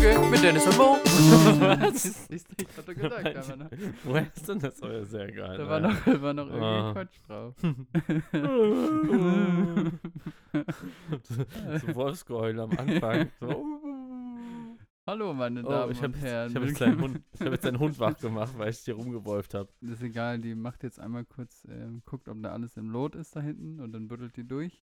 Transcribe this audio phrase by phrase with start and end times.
[0.00, 0.84] Folge mit Dennis und Mo.
[1.60, 2.28] Was?
[2.30, 3.70] Ich, ich hatte gesagt, da war noch,
[4.04, 5.58] Woher ist denn das euer sehr geil?
[5.58, 6.92] da war noch, war noch irgendwie Ah.
[6.92, 7.54] Quatsch drauf.
[11.22, 13.30] so Wolfsgeheul am Anfang.
[13.40, 13.64] So.
[15.06, 16.50] Hallo, meine Oh, Damen ich habe und jetzt, Herren.
[16.50, 18.94] ich hab jetzt, deinen Hund, ich hab jetzt deinen Hund wach gemacht, weil ich dir
[18.94, 19.68] rumgewolft habe.
[19.80, 23.34] ist egal, die macht jetzt einmal kurz, ähm, guckt, ob da alles im Lot ist
[23.34, 24.84] da hinten und dann buddelt die durch.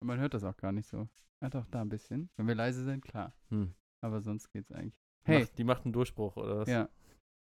[0.00, 1.08] Und man hört das auch gar nicht so.
[1.40, 2.30] Ja, doch, da ein bisschen.
[2.36, 3.32] Wenn wir leise sind, klar.
[3.48, 3.74] Hm.
[4.04, 5.00] Aber sonst geht's eigentlich.
[5.24, 6.68] Hey, Macht, die macht einen Durchbruch, oder was?
[6.68, 6.90] ja.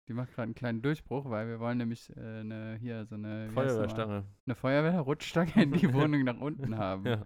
[0.07, 3.49] Die macht gerade einen kleinen Durchbruch, weil wir wollen nämlich äh, eine, hier so eine?
[3.49, 4.25] Feuerwehrstange.
[4.45, 7.05] eine Feuerwehr-Rutschstange in die Wohnung nach unten haben.
[7.07, 7.25] Ja.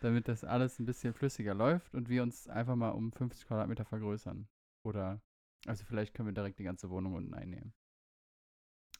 [0.00, 3.84] Damit das alles ein bisschen flüssiger läuft und wir uns einfach mal um 50 Quadratmeter
[3.84, 4.46] vergrößern.
[4.84, 5.22] Oder,
[5.66, 7.72] also vielleicht können wir direkt die ganze Wohnung unten einnehmen.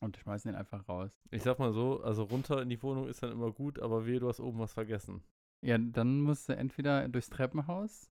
[0.01, 1.21] Und schmeißen den einfach raus.
[1.31, 4.21] Ich sag mal so, also runter in die Wohnung ist dann immer gut, aber wehe,
[4.21, 5.23] du hast oben was vergessen.
[5.61, 8.11] Ja, dann musst du entweder durchs Treppenhaus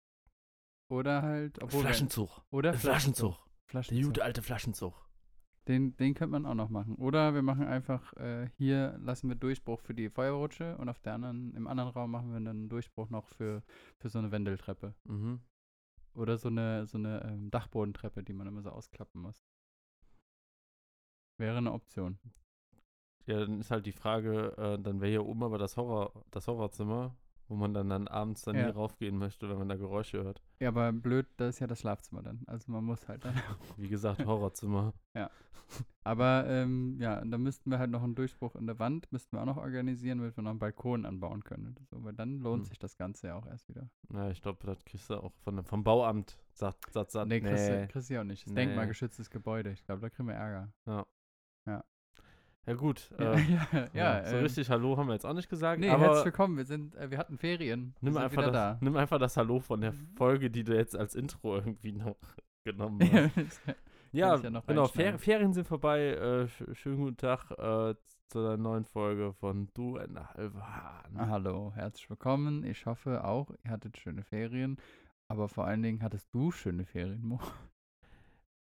[0.90, 1.62] oder halt.
[1.62, 2.42] Obwohl wir- Flaschenzug.
[2.52, 3.36] Oder Flaschenzug.
[3.36, 4.06] Der Flaschenzug.
[4.06, 4.94] gute alte Flaschenzug.
[5.68, 6.94] Den, den könnte man auch noch machen.
[6.96, 11.14] Oder wir machen einfach, äh, hier lassen wir Durchbruch für die Feuerrutsche und auf der
[11.16, 13.64] anderen, im anderen Raum machen wir dann einen Durchbruch noch für,
[13.98, 14.94] für so eine Wendeltreppe.
[15.06, 15.42] Mhm.
[16.14, 19.44] Oder so eine, so eine ähm, Dachbodentreppe, die man immer so ausklappen muss.
[21.38, 22.20] Wäre eine Option.
[23.26, 26.48] Ja, dann ist halt die Frage, äh, dann wäre hier oben aber das Horror, das
[26.48, 28.66] Horrorzimmer, wo man dann, dann abends dann Ja.
[28.68, 30.42] nie raufgehen möchte, wenn man da Geräusche hört.
[30.60, 32.44] Ja, aber blöd, das ist ja das Schlafzimmer dann.
[32.48, 33.34] Also man muss halt dann.
[33.78, 34.94] Wie gesagt, Horrorzimmer.
[36.04, 39.42] Aber ähm, ja, dann müssten wir halt noch einen Durchbruch in der Wand, müssten wir
[39.42, 41.68] auch noch organisieren, damit wir noch einen Balkon anbauen können.
[41.70, 42.04] Oder so.
[42.04, 42.70] Weil dann lohnt Hm.
[42.70, 43.90] sich das Ganze ja auch erst wieder.
[44.14, 47.68] Ja, ich glaube, das kriegst du auch von, vom Bauamt, sagt, sagt, sagt Nee, kriegst,
[47.68, 47.82] nee.
[47.82, 48.46] Du, kriegst du auch nicht.
[48.46, 48.66] Das Nee.
[48.66, 49.72] denkmalgeschütztes Gebäude.
[49.72, 50.72] Ich glaube, da kriegen wir Ärger.
[50.86, 51.04] Ja
[51.74, 51.84] gut,
[53.20, 55.90] Ja, äh, ja, ja, so ähm, richtig Hallo haben wir jetzt auch nicht gesagt, Nee,
[55.90, 56.58] aber herzlich willkommen.
[56.58, 57.94] Wir, sind, äh, wir hatten Ferien.
[58.02, 58.78] Wir nimm einfach, das, da.
[58.82, 60.08] nimm einfach das Hallo von der Mhm.
[60.18, 62.16] Folge, die du jetzt als Intro irgendwie noch
[62.64, 63.62] genommen Ja, hast.
[64.12, 65.20] ja, ja genau, Fer.
[65.20, 66.14] Ferien sind vorbei.
[66.16, 67.94] Äh, sch schönen guten Tag äh,
[68.30, 71.18] zu einer neuen Folge von Du ein halber Hahn.
[71.18, 72.64] Ah, Hallo, herzlich willkommen.
[72.64, 74.78] Ich hoffe auch, ihr hattet schöne Ferien.
[75.28, 77.40] Aber vor allen Dingen hattest du schöne Ferien, Mo.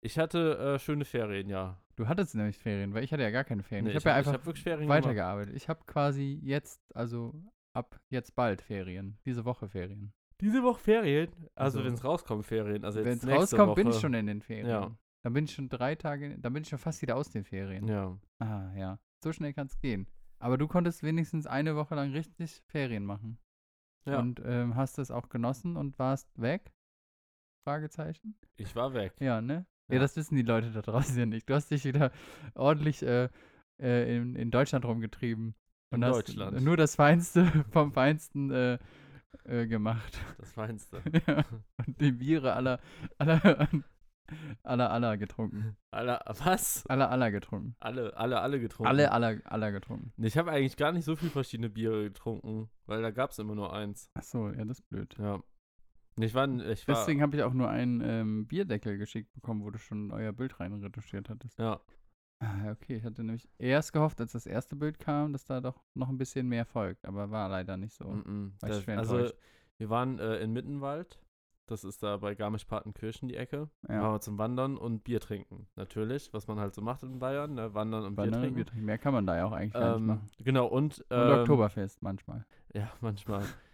[0.01, 1.81] Ich hatte äh, schöne Ferien, ja.
[1.95, 3.85] Du hattest nämlich Ferien, weil ich hatte ja gar keine Ferien.
[3.85, 5.03] Nee, ich habe ja hab- einfach hab wirklich Ferien gemacht.
[5.03, 5.55] weitergearbeitet.
[5.55, 7.33] Ich habe quasi jetzt, also
[7.73, 9.17] ab jetzt bald Ferien.
[9.25, 10.13] Diese Woche Ferien.
[10.39, 11.29] Diese Woche Ferien?
[11.55, 12.85] Also, Also, wenn es rauskommt, Ferien.
[12.85, 13.75] Also Wenn es rauskommt, Woche.
[13.75, 14.67] bin ich schon in den Ferien.
[14.67, 14.95] Ja.
[15.23, 17.87] Dann bin ich schon drei Tage, dann bin ich schon fast wieder aus den Ferien.
[17.87, 18.17] Ja.
[18.39, 18.99] Ah, ja.
[19.23, 20.07] So schnell kann es gehen.
[20.39, 23.39] Aber du konntest wenigstens eine Woche lang richtig Ferien machen.
[24.05, 24.19] Ja.
[24.19, 26.71] Und ähm, hast es auch genossen und warst weg?
[27.65, 28.37] Fragezeichen?
[28.57, 29.15] Ich war weg.
[29.19, 29.65] Ja, ne?
[29.89, 29.95] Ja.
[29.95, 30.01] Ja.
[30.01, 31.49] das wissen die Leute da draußen ja nicht.
[31.49, 32.11] Du hast dich wieder
[32.55, 33.29] ordentlich äh,
[33.79, 35.55] äh, in, in Deutschland rumgetrieben.
[35.91, 36.61] In hast Deutschland.
[36.61, 38.77] nur das Feinste vom Feinsten äh,
[39.45, 40.19] äh, gemacht.
[40.37, 41.01] Das Feinste.
[41.27, 41.45] ja.
[41.85, 42.79] Und die Biere aller,
[43.17, 43.69] aller,
[44.63, 45.77] aller, aller getrunken.
[45.91, 46.85] Alle, was?
[46.87, 47.75] Aller, aller getrunken.
[47.79, 48.89] Alle, alle, alle getrunken.
[48.89, 50.11] Alle, aller, aller getrunken.
[50.17, 53.55] Ich habe eigentlich gar nicht so viel verschiedene Biere getrunken, weil da gab es immer
[53.55, 54.09] nur eins.
[54.15, 55.15] Ach so, ja, das ist blöd.
[55.17, 55.41] Ja.
[56.19, 59.69] Ich war, ich war Deswegen habe ich auch nur einen ähm, Bierdeckel geschickt bekommen, wo
[59.69, 61.59] du schon euer Bild rein retuschiert hattest.
[61.59, 61.79] ja,
[62.39, 62.97] Ah, okay.
[62.97, 66.17] Ich hatte nämlich erst gehofft, als das erste Bild kam, dass da doch noch ein
[66.19, 67.05] bisschen mehr folgt.
[67.05, 68.05] Aber war leider nicht so.
[68.05, 68.51] mm -mm.
[68.59, 69.31] Das, also
[69.77, 71.19] wir waren äh, in Mittenwald.
[71.65, 73.69] Das ist da bei Garmisch-Partenkirchen die Ecke.
[73.89, 74.01] Ja.
[74.01, 75.67] Waren wir zum Wandern und Bier trinken.
[75.75, 77.73] Natürlich, was man halt so macht in Bayern, ne?
[77.73, 78.55] Wandern und Banane, Bier trinken.
[78.55, 78.85] Bier trinken.
[78.85, 80.29] Mehr kann man da ja auch eigentlich gar nicht Ähm, machen.
[80.43, 82.45] genau, und, Und ähm, Oktoberfest manchmal.
[82.73, 83.43] Ja, manchmal.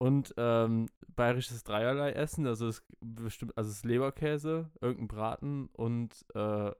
[0.00, 6.24] Und ähm, bayerisches Dreierlei essen, also es bestimmt, also es ist Leberkäse, irgendein Braten und
[6.34, 6.70] äh,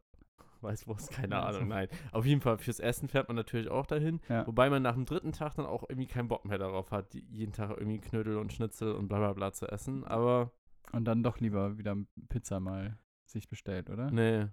[0.63, 1.89] Weißwurst, keine Ja, Ahnung, nein.
[2.13, 4.47] Auf jeden Fall fürs Essen fährt man natürlich auch dahin, Ja.
[4.47, 7.25] wobei man nach dem dritten Tag dann auch irgendwie keinen Bock mehr darauf hat, die,
[7.31, 10.05] jeden Tag irgendwie Knödel und Schnitzel und bla bla bla zu essen.
[10.05, 10.51] Aber
[10.93, 11.97] Und dann doch lieber wieder
[12.31, 14.11] Pizza mal sich bestellt, oder?
[14.11, 14.47] nee,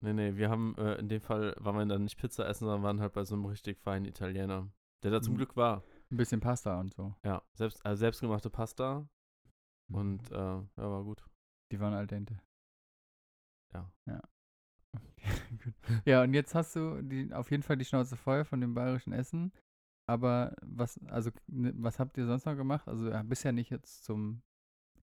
[0.00, 2.82] nee, nee, wir haben äh, in dem Fall, waren wir dann nicht Pizza essen, sondern
[2.84, 4.68] waren halt bei so einem richtig feinen Italiener,
[5.02, 5.38] der da zum Mhm.
[5.38, 5.82] Glück war.
[6.14, 7.12] Ein bisschen Pasta und so.
[7.24, 9.04] Ja, selbst, also selbstgemachte Pasta
[9.88, 9.96] Mhm.
[9.96, 11.26] und äh, ja, war gut.
[11.72, 12.40] Die waren al dente.
[13.74, 13.90] Ja.
[14.06, 14.20] Ja.
[15.54, 15.72] Okay.
[16.04, 19.12] Ja, und jetzt hast du die, auf jeden Fall die Schnauze voll von dem bayerischen
[19.12, 19.52] Essen.
[20.06, 22.86] Aber was, also, ne, was habt ihr sonst noch gemacht?
[22.86, 24.42] Also, ja, bist ja nicht jetzt zum,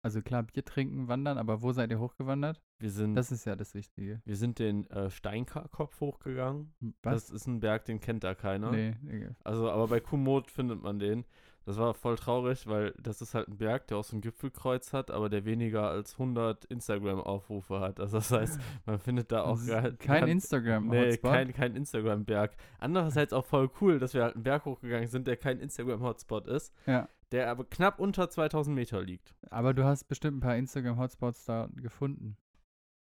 [0.03, 2.63] also klar, Bier trinken, wandern, aber wo seid ihr hochgewandert?
[2.79, 4.21] Wir sind, Das ist ja das Wichtige.
[4.25, 6.73] wir sind den äh, Steinkopf hochgegangen.
[7.03, 7.27] Was?
[7.27, 8.71] Das ist ein Berg, den kennt da keiner.
[8.71, 9.37] Nee, egal.
[9.45, 11.25] Also, aber bei Komoot findet man den.
[11.67, 14.95] Das war voll traurig, weil das ist halt ein Berg, der auch so ein Gipfelkreuz
[14.95, 18.01] hat, aber der weniger als 100 Instagram-Aufrufe hat.
[18.01, 21.31] Also das heißt, man findet da auch gar kein Instagram-Hotspot.
[21.31, 22.57] Nee, kein, kein Instagram-Berg.
[22.79, 26.75] Andererseits auch voll cool, dass wir halt einen Berg hochgegangen sind, der kein Instagram-Hotspot ist.
[26.87, 27.09] Ja.
[27.33, 29.35] Der aber knapp unter 2000 Meter liegt.
[29.51, 32.37] Aber du hast bestimmt ein paar Instagram-Hotspots da gefunden.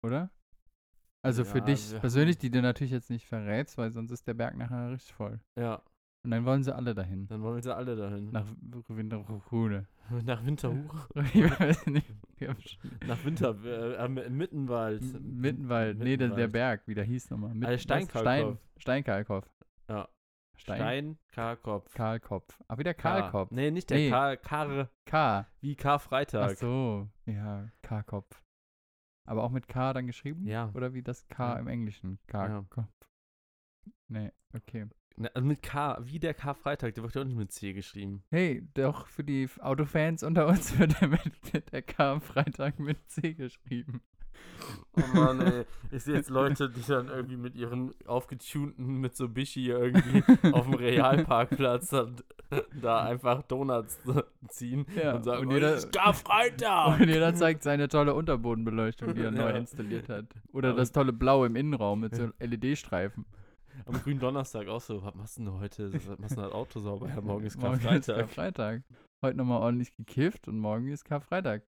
[0.04, 0.30] Oder?
[1.22, 4.28] Also für Ja, dich wir persönlich, die du natürlich jetzt nicht verrätst, weil sonst ist
[4.28, 5.40] der Berg nachher richtig voll.
[5.58, 5.82] Ja,
[6.24, 7.28] Und dann wollen sie alle dahin.
[7.28, 8.30] dann wollen sie alle dahin.
[8.32, 8.46] Nach
[8.90, 9.88] Winterhude.
[10.24, 11.08] Nach Winterhuch.
[11.34, 12.14] ich weiß nicht.
[13.08, 15.02] Nach Winter, äh, Mittenwald.
[15.02, 15.98] M- Mittenwald.
[15.98, 16.48] Nee, der, der.
[16.48, 17.56] Berg, wie der hieß nochmal.
[17.56, 17.82] Mitten- Also was?
[17.82, 18.22] Steinkarlkopf.
[18.22, 19.50] Stein, Steinkarlkopf.
[19.90, 20.08] Ja.
[20.58, 21.94] Stein, Stein, Karlkopf.
[21.94, 22.60] Karlkopf.
[22.68, 23.02] Ah, wieder K.
[23.02, 23.52] Karlkopf.
[23.52, 24.10] Nee, nicht der Nee.
[24.10, 24.36] K.
[24.38, 25.46] Karre, K.
[25.62, 26.52] wie Karfreitag.
[26.54, 27.10] Ach so.
[27.26, 28.42] Ja, Karkopf.
[29.28, 30.46] Aber auch mit K dann geschrieben?
[30.46, 30.72] Ja.
[30.74, 31.60] Oder wie das K Ja.
[31.60, 32.20] im Englischen?
[32.28, 32.88] Karkopf.
[34.08, 34.88] Nee, okay.
[35.18, 38.24] Na, also mit K, wie der Karfreitag, der wird ja auch nicht mit C geschrieben.
[38.30, 43.10] Hey, doch für die Autofans unter uns wird der, mit, der K am Freitag mit
[43.10, 44.02] C geschrieben.
[44.98, 45.66] Oh Mann, ey.
[45.92, 50.24] Ich sehe jetzt Leute, die dann irgendwie mit ihren aufgetunten Mitsubishi irgendwie
[50.54, 52.16] auf dem Realparkplatz dann,
[52.82, 54.00] da einfach Donuts
[54.48, 57.00] ziehen Ja, und sagen, und und jeder- jeder, Karfreitag!
[57.02, 59.58] Und jeder zeigt seine tolle Unterbodenbeleuchtung, die er neu Ja.
[59.58, 60.26] installiert hat.
[60.54, 63.26] Oder Aber- das tolle Blau im Innenraum mit so LED-Streifen.
[63.86, 65.94] Am grünen Donnerstag auch so, was machst du denn heute?
[65.94, 67.10] Was machst du denn das Auto sauber?
[67.10, 68.18] Ja, morgen ist Morgen ist Karfreitag.
[68.20, 68.84] Karfreitag.
[69.22, 71.64] Heute nochmal ordentlich gekifft und morgen ist Karfreitag.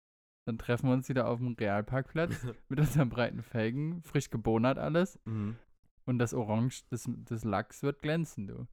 [0.46, 2.32] Dann treffen wir uns wieder auf dem Realparkplatz
[2.68, 5.18] mit unseren breiten Felgen, frisch gebonert alles.
[5.24, 5.56] mhm.
[6.04, 8.66] Und das Orange des, des Lachs wird glänzen, du.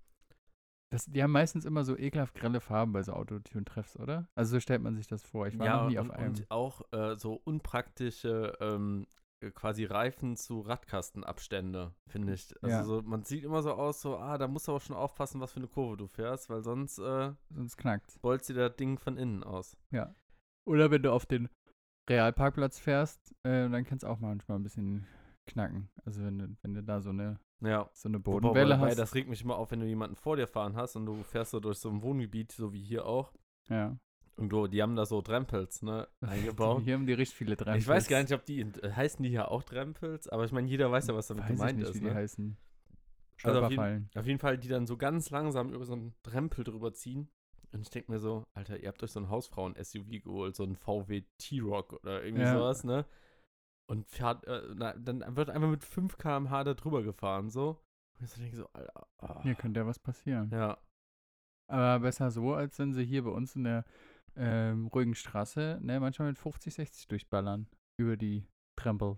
[0.91, 4.27] Das, die haben meistens immer so ekelhaft grelle Farben bei so Autotune-Treffs, oder?
[4.33, 5.45] Also so stellt man sich das vor.
[5.45, 6.29] Ich war ja, noch nie und, auf einem.
[6.29, 9.05] und auch äh, so unpraktische ähm,
[9.41, 12.51] äh, quasi Reifen zu Radkastenabstände, finde ich.
[12.63, 12.83] Also Ja.
[12.83, 15.51] so, man sieht immer so aus, so, ah, da musst du auch schon aufpassen, was
[15.51, 18.17] für eine Kurve du fährst, weil sonst äh, Sonst knackt's.
[18.17, 19.77] bolzt dir das Ding von innen aus.
[20.65, 21.49] Oder wenn du auf den
[22.09, 25.05] Realparkplatz fährst, äh, dann kann es auch manchmal ein bisschen
[25.47, 25.89] knacken.
[26.05, 27.89] Also wenn du, wenn du da so eine, Ja.
[27.93, 28.99] so eine Bodenwelle wobei, hast.
[28.99, 31.51] das regt mich immer auf, wenn du jemanden vor dir fahren hast und du fährst
[31.51, 33.33] so durch so ein Wohngebiet, so wie hier auch.
[33.69, 33.97] ja.
[34.35, 36.83] Und du, die haben da so Drempels, ne, eingebaut.
[36.83, 37.77] Hier haben die richtig viele dran.
[37.77, 40.65] Ich weiß gar nicht, ob die, äh, heißen die hier auch Drempels, aber ich meine,
[40.69, 42.15] jeder weiß ja, was damit weiß ich gemeint nicht, ist, wie die ne?
[42.15, 42.57] heißen.
[43.43, 44.09] Also auf Stolperfallen.
[44.15, 47.29] Auf jeden Fall, die dann so ganz langsam über so einen Drempel drüber ziehen.
[47.71, 50.75] Und ich denke mir so, Alter, ihr habt euch so ein Hausfrauen-SUV geholt, so ein
[50.75, 52.53] VW T-Rock oder irgendwie Ja.
[52.57, 53.05] sowas, ne?
[53.89, 57.79] Und fährt, äh, na, dann wird einfach mit 5 km/h da drüber gefahren, so.
[58.19, 59.41] Und ich denke so, Alter, ah.
[59.43, 60.49] Hier könnte ja was passieren.
[60.51, 60.77] ja.
[61.71, 63.85] Aber besser so, als wenn sie hier bei uns in der
[64.35, 67.67] ähm, ruhigen Straße ne, manchmal mit 50, 60 durchballern.
[67.99, 69.17] Über die Trempel.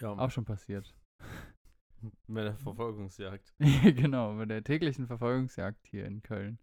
[0.00, 0.94] Ja, Auch schon passiert.
[2.26, 3.54] mit der Verfolgungsjagd.
[3.96, 6.58] genau, bei der täglichen Verfolgungsjagd hier in Köln.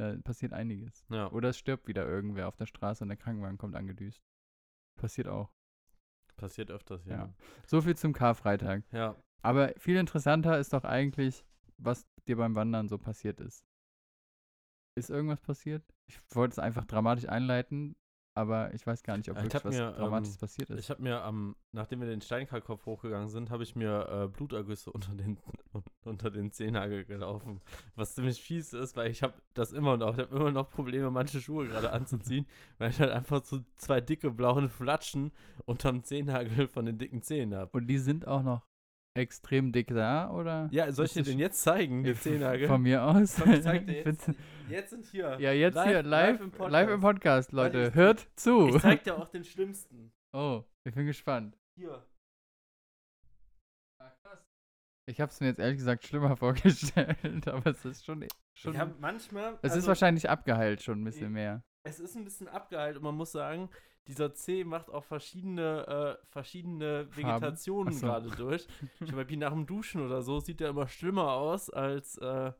[0.00, 1.04] Da passiert einiges.
[1.10, 4.22] Ja, Oder es stirbt wieder irgendwer auf der Straße und der Krankenwagen kommt angedüst.
[4.96, 5.52] Passiert auch.
[6.38, 7.12] passiert öfters, Ja.
[7.16, 7.34] ja.
[7.66, 8.82] So viel zum Karfreitag.
[8.92, 11.44] Ja, Aber viel interessanter ist doch eigentlich,
[11.76, 13.62] was dir beim Wandern so passiert ist.
[14.94, 15.84] Ist irgendwas passiert?
[16.06, 17.94] Ich wollte es einfach dramatisch einleiten,
[18.34, 20.78] aber ich weiß gar nicht, ob Ich wirklich was mir, Dramatisches ähm, passiert ist.
[20.78, 24.90] ich habe mir am, nachdem wir den Steinkalkopf hochgegangen sind, habe ich mir äh, Blutergüsse
[24.92, 25.38] unter den,
[26.04, 27.60] unter den Zehennagel gelaufen.
[27.96, 31.10] Was ziemlich fies ist, weil ich habe das immer noch, ich habe immer noch Probleme,
[31.10, 32.46] manche Schuhe gerade anzuziehen,
[32.78, 35.32] weil ich halt einfach so zwei dicke blaue Flatschen
[35.64, 37.78] unterm Zehennagel von den dicken Zehen habe.
[37.78, 38.69] Und die sind auch noch
[39.14, 40.68] extrem dick da, oder?
[40.70, 42.68] Ja, soll ich Ist dir den jetzt zeigen, den Zehennagel?
[42.68, 43.36] Von mir aus.
[43.40, 44.30] Komm, ich zeig dir Ich jetzt.
[44.68, 45.36] Jetzt sind hier.
[45.40, 46.72] ja, jetzt live, hier live, live im Podcast.
[46.72, 47.86] live im Podcast, Leute.
[47.88, 48.68] ich- Hört zu.
[48.68, 50.12] Ich zeig dir auch den schlimmsten.
[50.32, 51.58] Oh, ich bin gespannt.
[51.76, 52.06] Hier.
[55.08, 58.24] Ich habe es mir jetzt ehrlich gesagt schlimmer vorgestellt, aber es ist schon.
[58.54, 59.54] schon Ich hab manchmal.
[59.62, 61.64] es ist also- wahrscheinlich abgeheilt schon ein bisschen Ich- mehr.
[61.84, 63.68] es ist ein bisschen abgeheilt und man muss sagen,
[64.08, 68.06] dieser C macht auch verschiedene, äh, verschiedene Vegetationen so.
[68.06, 68.66] gerade durch.
[69.04, 72.52] Zum Beispiel nach dem Duschen oder so sieht er immer schlimmer aus als, äh,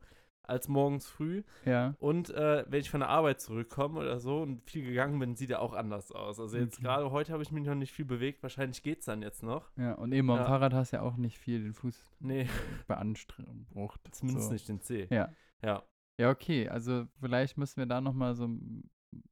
[0.43, 1.43] als morgens früh.
[1.65, 1.93] Ja.
[1.99, 5.49] Und äh, wenn ich von der Arbeit zurückkomme oder so und viel gegangen bin, sieht
[5.49, 6.39] er auch anders aus.
[6.39, 6.83] Also jetzt Okay.
[6.83, 8.41] gerade heute habe ich mich noch nicht viel bewegt.
[8.43, 9.71] Wahrscheinlich geht es dann jetzt noch.
[9.77, 10.45] Ja, und eben am Ja.
[10.45, 12.47] Fahrrad hast du ja auch nicht viel den Fuß Nee,
[12.87, 14.01] beansprucht.
[14.11, 14.53] zumindest so.
[14.53, 15.07] nicht den C.
[15.11, 15.29] Ja.
[15.63, 15.83] Ja.
[16.17, 16.69] Ja, okay.
[16.69, 18.49] Also vielleicht müssen wir da nochmal so.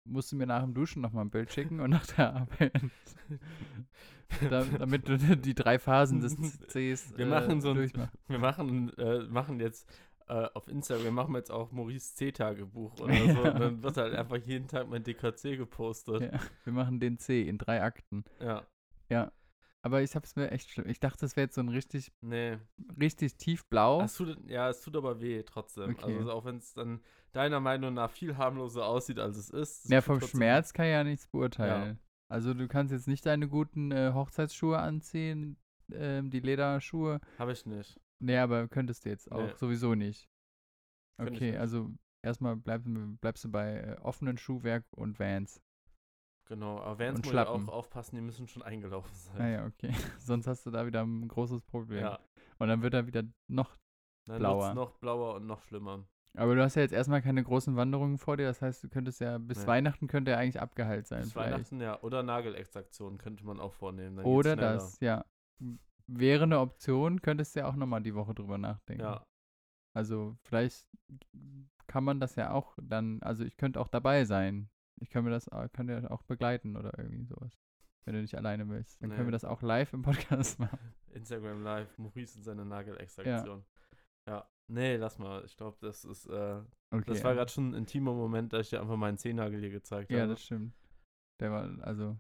[0.04, 2.74] Musst du mir nach dem Duschen nochmal ein Bild schicken und nach der Arbeit.
[4.50, 6.36] da, damit du die drei Phasen des
[6.68, 7.92] Cs Wir äh, machen so ein-.
[8.28, 9.90] Wir machen, äh, machen jetzt
[10.28, 13.44] äh, auf Instagram, machen wir jetzt auch Maurice C-Tagebuch oder so.
[13.44, 13.52] Ja.
[13.52, 16.22] Und dann wird halt einfach jeden Tag mein DKC gepostet.
[16.22, 18.24] Ja, wir machen den C in drei Akten.
[18.40, 18.64] Ja.
[19.10, 19.32] Ja.
[19.82, 20.90] Aber ich hab's mir echt schlimm.
[20.90, 22.58] Ich dachte, das wäre jetzt so ein richtig, Nee.
[23.00, 24.02] richtig tiefblau.
[24.02, 25.92] Es tut, ja, es tut aber weh trotzdem.
[25.92, 26.18] Okay.
[26.18, 29.90] Also auch wenn es dann deiner Meinung nach viel harmloser aussieht, als es ist.
[29.90, 32.00] Ja, vom Schmerz kann ich ja nichts beurteilen.
[32.30, 35.58] Also du kannst jetzt nicht deine guten äh, Hochzeitsschuhe anziehen,
[35.94, 37.22] ähm, die Lederschuhe.
[37.38, 38.00] Habe ich nicht.
[38.20, 39.54] Nee, aber könntest du jetzt auch Nee.
[39.56, 40.30] sowieso nicht.
[41.18, 41.60] Okay, nicht.
[41.60, 41.90] also
[42.22, 45.62] erstmal bleib, bleibst du bei äh, offenen Schuhwerk und Vans.
[46.50, 49.38] Genau, aber Vans muss auch aufpassen, die müssen schon eingelaufen sein.
[49.38, 49.92] Naja, okay.
[50.20, 52.02] Sonst hast du da wieder ein großes Problem.
[52.02, 52.20] Ja,
[52.58, 53.78] Und dann wird er wieder noch.
[54.26, 54.74] dann Blauer.
[54.74, 56.06] noch blauer und noch schlimmer.
[56.38, 58.46] Aber du hast ja jetzt erstmal keine großen Wanderungen vor dir.
[58.46, 59.68] Das heißt, du könntest ja bis Nee.
[59.68, 61.22] Weihnachten könnte er eigentlich abgeheilt sein.
[61.22, 61.54] Bis vielleicht.
[61.54, 62.02] Weihnachten, ja.
[62.02, 64.18] Oder Nagelextraktion könnte man auch vornehmen.
[64.18, 65.26] dann Oder das, ja.
[66.08, 69.04] Wäre eine Option, könntest du ja auch nochmal die Woche drüber nachdenken.
[69.04, 69.26] Ja,
[69.94, 70.88] Also vielleicht
[71.86, 74.70] kann man das ja auch dann, also ich könnte auch dabei sein.
[75.02, 77.58] Ich kann mir das könnte ja auch begleiten oder irgendwie sowas.
[78.06, 79.02] Wenn du nicht alleine willst.
[79.02, 79.28] Dann können Nee.
[79.28, 80.80] wir das auch live im Podcast machen.
[81.14, 83.64] Instagram Live, Maurice und seine Nagelextraktion.
[84.28, 84.50] Ja.
[84.68, 85.44] Nee, lass mal.
[85.46, 87.04] Ich glaube, das ist, äh, Okay.
[87.08, 90.12] das war gerade schon ein intimer Moment, da ich dir einfach meinen Zehennagel hier gezeigt
[90.12, 90.30] Ja, habe.
[90.32, 90.74] das stimmt.
[91.40, 92.20] Der war, also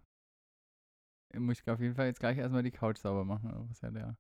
[1.36, 3.70] muss ich auf jeden Fall jetzt gleich erstmal die Couch sauber machen.
[3.72, 4.18] ist ja der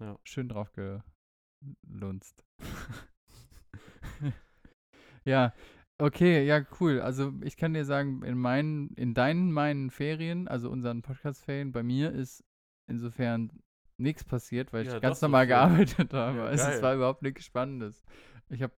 [0.00, 0.18] Ja.
[0.24, 2.44] schön drauf gelunzt.
[5.24, 5.52] ja,
[5.98, 7.00] okay, ja, cool.
[7.00, 11.82] Also ich kann dir sagen, in meinen, in deinen, meinen Ferien, also unseren Podcast-Ferien, bei
[11.82, 12.44] mir ist
[12.86, 13.50] insofern
[13.96, 15.48] nichts passiert, weil ich Ja, ganz doch so normal viel.
[15.48, 16.38] gearbeitet habe.
[16.38, 18.04] Ja, also es war überhaupt nichts Spannendes.
[18.48, 18.72] Ich habe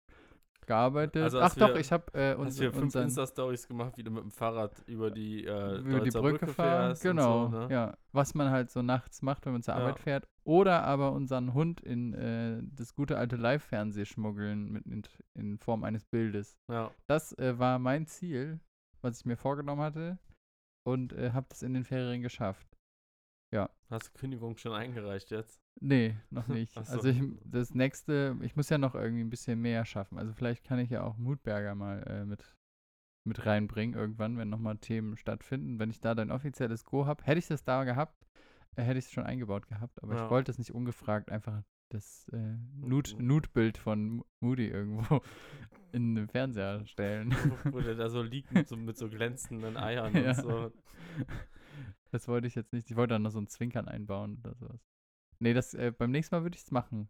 [0.66, 1.24] gearbeitet.
[1.24, 3.68] Also Ach hast doch, wir- ich habe äh, Hast uns, du ja fünf unseren Insta-Stories
[3.68, 6.90] gemacht, wie du mit dem Fahrrad über die, äh, über die Deutzer Brücke fahren.
[6.90, 7.74] fährst Genau, Und so, ne?
[7.74, 7.98] ja.
[8.12, 9.80] Was man halt so nachts macht, wenn man zur Ja.
[9.82, 10.28] Arbeit fährt.
[10.50, 15.04] Oder aber unseren Hund in äh, das gute alte Live-Fernseh schmuggeln mit in,
[15.36, 16.58] in Form eines Bildes.
[16.72, 16.90] ja.
[17.06, 18.60] Das äh, war mein Ziel,
[19.02, 20.18] was ich mir vorgenommen hatte.
[20.88, 22.68] Und äh, habe das in den Ferien geschafft.
[23.92, 25.62] Hast du Kündigung schon eingereicht jetzt?
[25.82, 26.74] Nee, noch nicht.
[26.74, 26.80] So.
[26.80, 30.18] Also ich, das nächste, ich muss ja noch irgendwie ein bisschen mehr schaffen.
[30.18, 32.56] Also vielleicht kann ich ja auch Mutberger mal äh, mit,
[33.24, 35.78] mit reinbringen irgendwann, wenn nochmal Themen stattfinden.
[35.78, 38.19] Wenn ich da dein offizielles Go habe, hätte ich das da gehabt,
[38.76, 40.02] hätte ich es schon eingebaut gehabt.
[40.04, 40.26] Aber Ja.
[40.26, 43.16] ich wollte es nicht ungefragt einfach das äh, Nude-.
[43.22, 45.22] Nude-Bild von Mo- Moody irgendwo
[45.92, 47.34] in den Fernseher stellen.
[47.66, 50.30] Wo, der da so liegt mit so, mit so glänzenden Eiern Ja.
[50.30, 50.72] und so.
[52.12, 52.90] Das wollte ich jetzt nicht.
[52.90, 54.82] Ich wollte da noch so ein Zwinkern einbauen oder sowas.
[55.38, 57.08] Nee, das, äh, beim nächsten Mal würde ich es machen.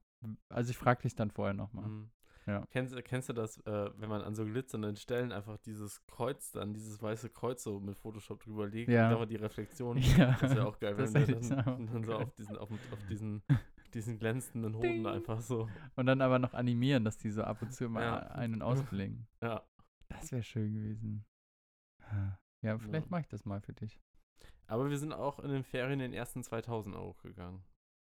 [0.49, 1.87] Also ich frage dich dann vorher nochmal.
[1.87, 2.11] Mhm.
[2.45, 2.65] Ja.
[2.71, 6.73] Kennst, kennst du das, äh, wenn man an so glitzernden Stellen einfach dieses Kreuz dann,
[6.73, 9.07] dieses weiße Kreuz so mit Photoshop drüber legt Ja.
[9.09, 11.65] und aber die Reflexion, Ja, das ist ja auch geil, das wenn du dann, auch
[11.65, 13.43] dann so auf diesen, auf, auf diesen,
[13.93, 15.05] diesen glänzenden Hoden Ding.
[15.05, 15.67] einfach so.
[15.95, 18.17] Und dann aber noch animieren, dass die so ab und zu mal Ja.
[18.31, 19.27] ein- und ausblinken.
[19.43, 19.63] Ja.
[20.07, 21.25] Das wäre schön gewesen.
[22.61, 23.11] Ja, vielleicht Ja.
[23.11, 23.99] mache ich das mal für dich.
[24.67, 27.63] Aber wir sind auch in den Ferien den ersten 2000 Euro gegangen.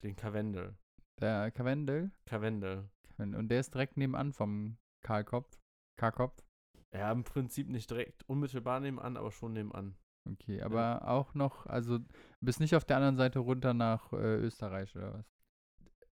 [0.02, 0.76] Den Karwendel.
[1.20, 1.50] Der.
[1.50, 2.10] Karwendel.
[2.26, 2.88] Karwendel.
[3.18, 5.60] Und der ist direkt nebenan vom Karlkopf.
[5.96, 6.42] Karkopf.
[6.92, 9.96] Ja, im Prinzip nicht direkt unmittelbar nebenan, aber schon nebenan.
[10.28, 11.98] Okay, aber auch noch, also
[12.40, 15.26] bist nicht auf der anderen Seite runter nach äh, Österreich oder was?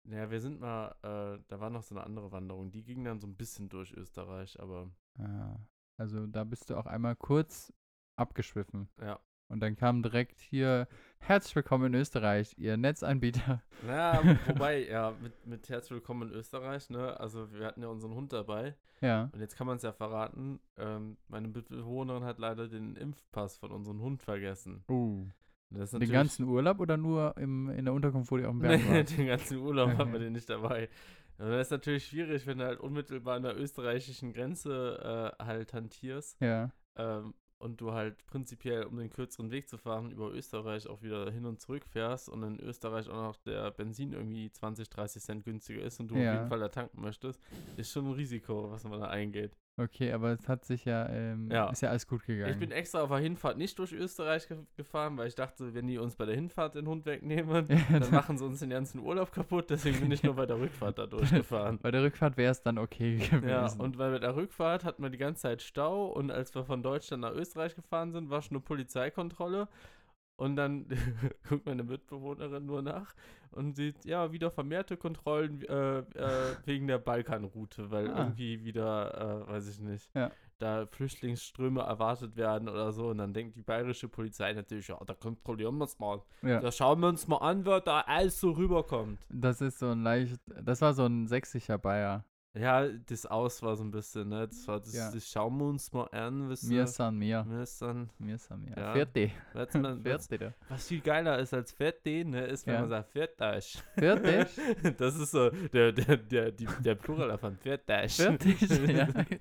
[0.04, 2.70] Naja, wir sind mal, äh, da war noch so eine andere Wanderung.
[2.72, 5.56] Die ging dann so ein bisschen durch Österreich, aber Ah,
[5.98, 7.72] also da bist du auch einmal kurz
[8.18, 8.88] abgeschwiffen.
[9.00, 9.18] ja.
[9.52, 13.62] Und dann kam direkt hier, herzlich willkommen in Österreich, ihr Netzanbieter.
[13.86, 17.20] Naja, wobei, ja, mit, mit Herzlich Willkommen in Österreich, ne?
[17.20, 18.76] Also wir hatten ja unseren Hund dabei.
[19.02, 19.28] Ja.
[19.30, 23.72] Und jetzt kann man es ja verraten, ähm, meine Mitbewohnerin hat leider den Impfpass von
[23.72, 24.84] unserem Hund vergessen.
[24.88, 25.26] Uh.
[25.68, 29.02] Den ganzen Urlaub oder nur im, in der Unterkunft, wo die auf dem Berg war?
[29.02, 30.88] den ganzen Urlaub haben wir den nicht dabei.
[31.36, 35.74] Und das ist natürlich schwierig, wenn du halt unmittelbar an der österreichischen Grenze äh, halt
[35.74, 36.40] hantierst.
[36.40, 36.70] Ja.
[36.96, 41.30] ähm, und du halt prinzipiell, um den kürzeren Weg zu fahren, über Österreich auch wieder
[41.30, 45.44] hin und zurück fährst und in Österreich auch noch der Benzin irgendwie 20, 30 Cent
[45.44, 46.22] günstiger ist und du Ja.
[46.22, 47.40] auf jeden Fall da tanken möchtest,
[47.76, 49.56] ist schon ein Risiko, was man da eingeht.
[49.78, 51.70] Okay, aber es hat sich ja, ähm, Ja.
[51.70, 52.52] ist ja alles gut gegangen.
[52.52, 55.86] Ich bin extra auf der Hinfahrt nicht durch Österreich ge gefahren, weil ich dachte, wenn
[55.86, 59.00] die uns bei der Hinfahrt den Hund wegnehmen, Ja, dann machen sie uns den ganzen
[59.00, 61.78] Urlaub kaputt, deswegen bin ich nur bei der Rückfahrt da durchgefahren.
[61.80, 63.48] Bei der Rückfahrt wäre es dann okay gewesen.
[63.48, 66.82] Ja, und bei der Rückfahrt hatten wir die ganze Zeit Stau und als wir von
[66.82, 69.68] Deutschland nach Österreich gefahren sind, war schon eine Polizeikontrolle.
[70.36, 70.86] Und dann
[71.48, 73.14] guckt meine Mitbewohnerin nur nach
[73.50, 78.18] und sieht, ja, wieder vermehrte Kontrollen äh, äh, wegen der Balkanroute, weil Ah.
[78.18, 80.30] irgendwie wieder, äh, weiß ich nicht, Ja.
[80.58, 83.08] da Flüchtlingsströme erwartet werden oder so.
[83.08, 86.22] Und dann denkt die bayerische Polizei natürlich, ja, da kontrollieren wir es mal.
[86.42, 86.60] ja.
[86.60, 89.18] Da schauen wir uns mal an, wer da alles so rüberkommt.
[89.28, 92.24] Das ist so ein leicht, das war so ein sächsischer Bayer.
[92.54, 94.46] Ja, das Aus war so ein bisschen, ne?
[94.46, 95.10] Das war das, Ja.
[95.10, 97.44] das schauen wir uns mal an, Mir san mir.
[97.44, 98.76] mir ist dann, Mir san mir.
[98.76, 98.92] Ja.
[98.92, 99.30] Vierte.
[99.54, 100.52] was, man, was, Vierte.
[100.68, 102.80] was viel geiler ist als Fertig, ne, ist, wenn Ja.
[102.80, 103.82] man sagt Fertig.
[103.96, 104.48] Fertig?
[104.98, 108.12] Das ist so der, der, der, die, der Plural davon, Fertig.
[108.16, 108.60] Fertig?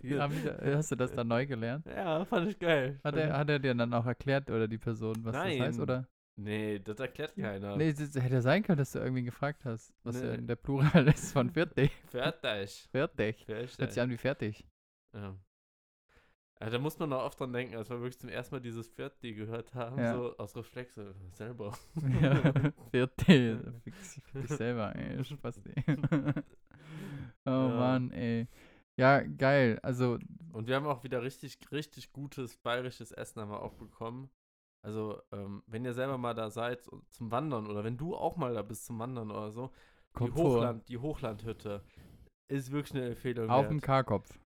[0.03, 0.29] ja.
[0.77, 1.85] Hast du das dann neu gelernt?
[1.87, 2.99] Ja, fand ich geil.
[3.03, 5.79] Hat er, hat er dir dann auch erklärt oder die Person, was das heißt, Nein.
[5.81, 6.07] oder?
[6.35, 7.75] Nee, das erklärt keiner.
[7.77, 10.27] Nee, das hätte sein können, dass du irgendwie gefragt hast, was Nee.
[10.37, 11.91] denn der Plural ist von fertig.
[12.09, 12.87] Fertig.
[12.91, 13.47] Fertig.
[13.47, 13.93] Hört Fertig.
[13.93, 14.65] sich an wie fertig.
[15.13, 15.35] Ja.
[16.59, 18.87] Ja, da muss man auch oft dran denken, als wir wirklich zum ersten Mal dieses
[18.87, 20.13] Viertel gehört haben, Ja.
[20.13, 21.75] so aus Reflexe, selber.
[22.21, 22.53] Ja,
[22.91, 23.81] vierte.
[23.83, 25.23] Fix fix selber, ey.
[25.25, 25.83] Spaß, ey.
[27.45, 27.67] Oh Ja.
[27.69, 28.47] Mann, ey.
[28.95, 29.79] Ja, geil.
[29.81, 30.19] Also,
[30.53, 34.29] Und wir haben auch wieder richtig, richtig gutes bayerisches Essen haben wir auch bekommen.
[34.83, 38.53] Also, ähm, wenn ihr selber mal da seid zum Wandern oder wenn du auch mal
[38.53, 40.57] da bist zum Wandern oder so, die, kommt vor.
[40.57, 41.83] Hochland, die Hochlandhütte
[42.47, 43.49] ist wirklich eine Empfehlung.
[43.49, 43.71] Auf wert.
[43.71, 44.37] dem Karkopf.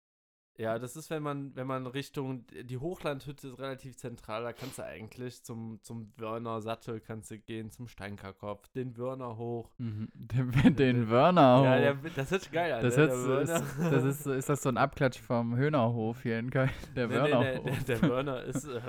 [0.58, 4.78] Ja, das ist, wenn man, wenn man Richtung, die Hochlandhütte ist relativ zentral, da kannst
[4.78, 9.70] du eigentlich zum, zum Wörner Sattel kannst du gehen, zum Steinkarkopf, den Wörner hoch.
[9.78, 10.08] Mhm.
[10.14, 11.62] Den, den Wörner.
[11.64, 12.02] Ja, hoch.
[12.04, 13.04] der, das sich geil an, das, ne?
[13.04, 16.70] ist, das ist, ist das so ein Abklatsch vom Höhnerhof hier in Köln?
[16.96, 17.66] Der nee, nee, Wörnerhof.
[17.66, 18.82] nee, der, der Wörner ist, äh,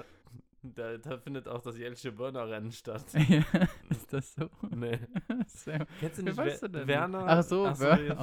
[0.74, 3.04] da, da findet auch das jährliche Wörnerrennen statt.
[3.28, 3.42] Ja,
[3.90, 4.48] ist das so?
[4.70, 4.98] Nee.
[5.46, 6.86] Sehr, Kennst du nicht weißt du denn?
[6.88, 7.24] Werner?
[7.26, 8.18] Ach so, Ach Wör- jetzt-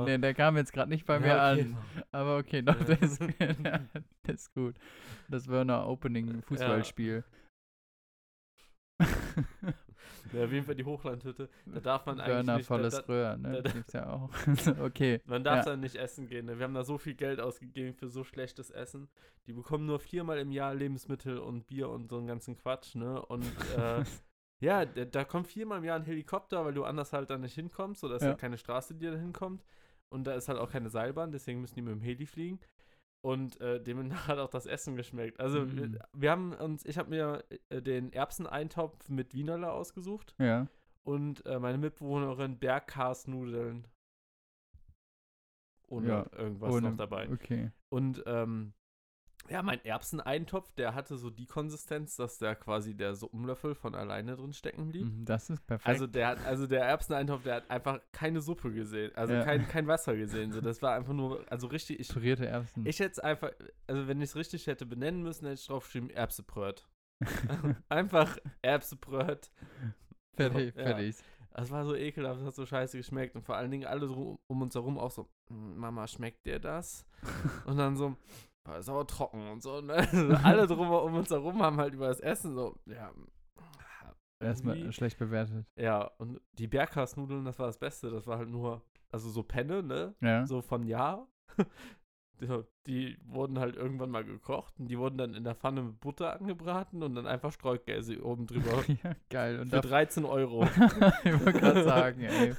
[0.00, 1.60] oh, nee, der kam jetzt gerade nicht bei mir Ja, okay.
[1.62, 1.76] an.
[2.12, 2.94] Aber okay, doch, Ja.
[2.96, 3.88] ist, der
[4.34, 4.76] ist gut.
[5.28, 7.24] Das Wörner Opening Fußballspiel.
[9.00, 9.06] Ja,
[10.34, 11.48] auf jeden Fall die Hochlandhütte.
[11.66, 13.62] Da darf man eigentlich Wörner nicht, volles da, da, Röhr, ne?
[13.62, 14.30] da- gibt's ja auch.
[14.80, 15.20] okay.
[15.26, 15.72] Man darf Ja.
[15.72, 16.46] da nicht essen gehen.
[16.46, 16.58] Ne?
[16.58, 19.08] Wir haben da so viel Geld ausgegeben für so schlechtes Essen.
[19.46, 22.94] Die bekommen nur viermal im Jahr Lebensmittel und Bier und so einen ganzen Quatsch.
[22.94, 23.20] Ne?
[23.26, 23.44] Und
[23.78, 24.04] äh,
[24.60, 27.54] ja, da, da kommt viermal im Jahr ein Helikopter, weil du anders halt da nicht
[27.54, 28.04] hinkommst.
[28.04, 28.28] Oder ist Ja.
[28.28, 29.64] halt keine Straße, die da hinkommt.
[30.10, 32.58] Und da ist halt auch keine Seilbahn, deswegen müssen die mit dem Heli fliegen.
[33.20, 35.40] Und äh, demnach hat auch das Essen geschmeckt.
[35.40, 35.76] Also Mm.
[35.76, 40.68] wir, wir haben uns, ich habe mir äh, den Erbseneintopf mit Wienerle ausgesucht Ja.
[41.02, 43.86] und äh, meine Mitbewohnerin Bergkarsnudeln.
[45.88, 47.30] Ohne Ja, irgendwas Ohne- noch dabei.
[47.30, 47.70] Okay.
[47.88, 48.72] Und ähm,
[49.48, 54.36] ja, mein Erbseneintopf, der hatte so die Konsistenz, dass da quasi der Suppenlöffel von alleine
[54.36, 55.06] drin stecken blieb.
[55.06, 55.86] Mhm, Das ist perfekt.
[55.88, 59.44] Also der hat, also der Erbseneintopf, der hat einfach keine Suppe gesehen, also Ja.
[59.44, 60.52] kein, kein Wasser gesehen.
[60.52, 62.84] So, das war einfach nur, also richtig, ich, pürierte Erbsen.
[62.86, 63.50] ich hätte es einfach,
[63.86, 66.86] also wenn ich es richtig hätte benennen müssen, hätte ich draufgeschrieben Erbsebröt.
[67.88, 69.50] einfach Erbsebröt.
[70.34, 70.82] fertig, ja.
[70.84, 71.16] fertig.
[71.52, 73.34] Das war so ekelhaft, das hat so scheiße geschmeckt.
[73.34, 76.60] Und vor allen Dingen alle so um uns herum auch so, "Hm, Mama, schmeckt dir
[76.60, 77.04] das?
[77.66, 78.14] Und dann so,
[78.68, 79.80] "Boah, ist aber trocken und so.
[79.80, 79.96] Ne?
[80.44, 83.10] alle drum um uns herum haben halt über das Essen so, ja.
[84.40, 85.66] Erstmal schlecht bewertet.
[85.76, 88.10] Ja, und die Bergkastnudeln, das war das Beste.
[88.10, 90.14] Das war halt nur, also so Penne, ne?
[90.20, 90.46] Ja.
[90.46, 91.26] So von ja.
[92.40, 92.46] Die,
[92.86, 96.32] die wurden halt irgendwann mal gekocht und die wurden dann in der Pfanne mit Butter
[96.40, 98.84] angebraten und dann einfach Streukäse oben drüber.
[99.02, 99.58] ja, geil.
[99.60, 100.64] Und Für da 13 Euro.
[101.24, 102.54] ich wollte gerade sagen, ey.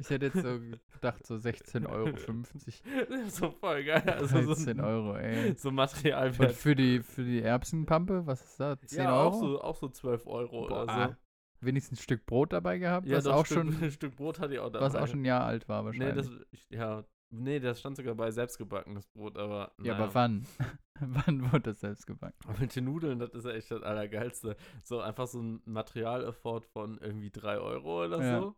[0.00, 0.58] Ich hätte jetzt so
[0.92, 3.28] gedacht, so 16,50 Euro.
[3.28, 4.02] so voll geil.
[4.08, 5.54] Also so, 13 Euro, ey.
[5.56, 6.52] so Und Materialwert.
[6.52, 8.78] für die, für die Erbsenpampe, was ist da?
[8.80, 9.28] 10 ja, Euro?
[9.28, 11.16] auch so, auch so 12 Euro Boah, oder so.
[11.62, 14.54] Wenigstens ein Stück Brot dabei gehabt, Ja, was auch Stück, schon, ein Stück Brot hatte
[14.54, 14.86] ich auch dabei.
[14.86, 16.26] was auch schon ein Jahr alt war Nee, wahrscheinlich.
[16.26, 19.72] das, ich, ja, nee, das stand sogar bei selbstgebackenes Brot, aber.
[19.78, 20.04] ja, naja.
[20.04, 20.46] aber wann?
[21.00, 22.36] wann wurde das selbst gebacken?
[22.46, 24.56] Aber mit den Nudeln, das ist ja echt das Allergeilste.
[24.82, 28.40] So einfach so ein Material-Effort von irgendwie 3 Euro oder Ja.
[28.40, 28.56] so.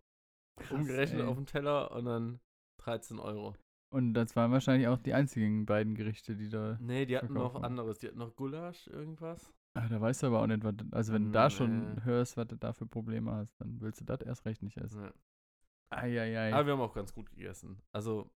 [0.70, 1.26] Umgerechnet ey.
[1.26, 2.40] auf den Teller und dann
[2.78, 3.54] 13 Euro.
[3.92, 6.78] Und das waren wahrscheinlich auch die einzigen beiden Gerichte, die da.
[6.80, 7.98] Nee, die hatten noch anderes.
[7.98, 9.52] Die hatten noch Gulasch, irgendwas.
[9.74, 10.74] Ah, da weißt du aber auch nicht, was.
[10.90, 12.00] Also, wenn du da schon Nee.
[12.04, 15.02] hörst, was du da für Probleme hast, dann willst du das erst recht nicht essen.
[15.04, 15.12] Ja.
[15.90, 16.52] Eieiei.
[16.52, 17.80] Aber wir haben auch ganz gut gegessen.
[17.92, 18.30] Also,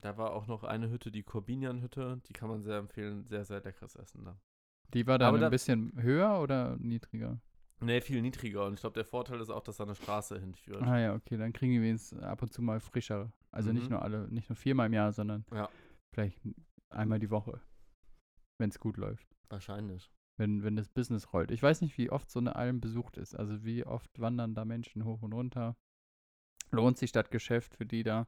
[0.00, 2.20] da war auch noch eine Hütte, die Corbinian-Hütte.
[2.28, 3.26] Die kann man sehr empfehlen.
[3.26, 4.38] Sehr, sehr leckeres Essen da.
[4.94, 7.40] Die war dann aber ein da- bisschen höher oder niedriger?
[7.82, 8.66] Nee, viel niedriger.
[8.66, 10.82] Und ich glaube, der Vorteil ist auch, dass da eine Straße hinführt.
[10.82, 13.32] Ah ja, okay, dann kriegen die wenigstens ab und zu mal frischere.
[13.52, 13.90] Also nicht Mhm.
[13.92, 15.68] nur alle, nicht nur viermal im Jahr, sondern Ja.
[16.14, 16.38] vielleicht
[16.90, 17.60] einmal die Woche,
[18.58, 19.26] wenn es gut läuft.
[19.48, 20.10] Wahrscheinlich.
[20.36, 21.50] Wenn, wenn das Business rollt.
[21.50, 23.34] Ich weiß nicht, wie oft so eine Alm besucht ist.
[23.34, 25.76] Also wie oft wandern da Menschen hoch und runter.
[26.70, 28.26] Lohnt sich das Geschäft für die da?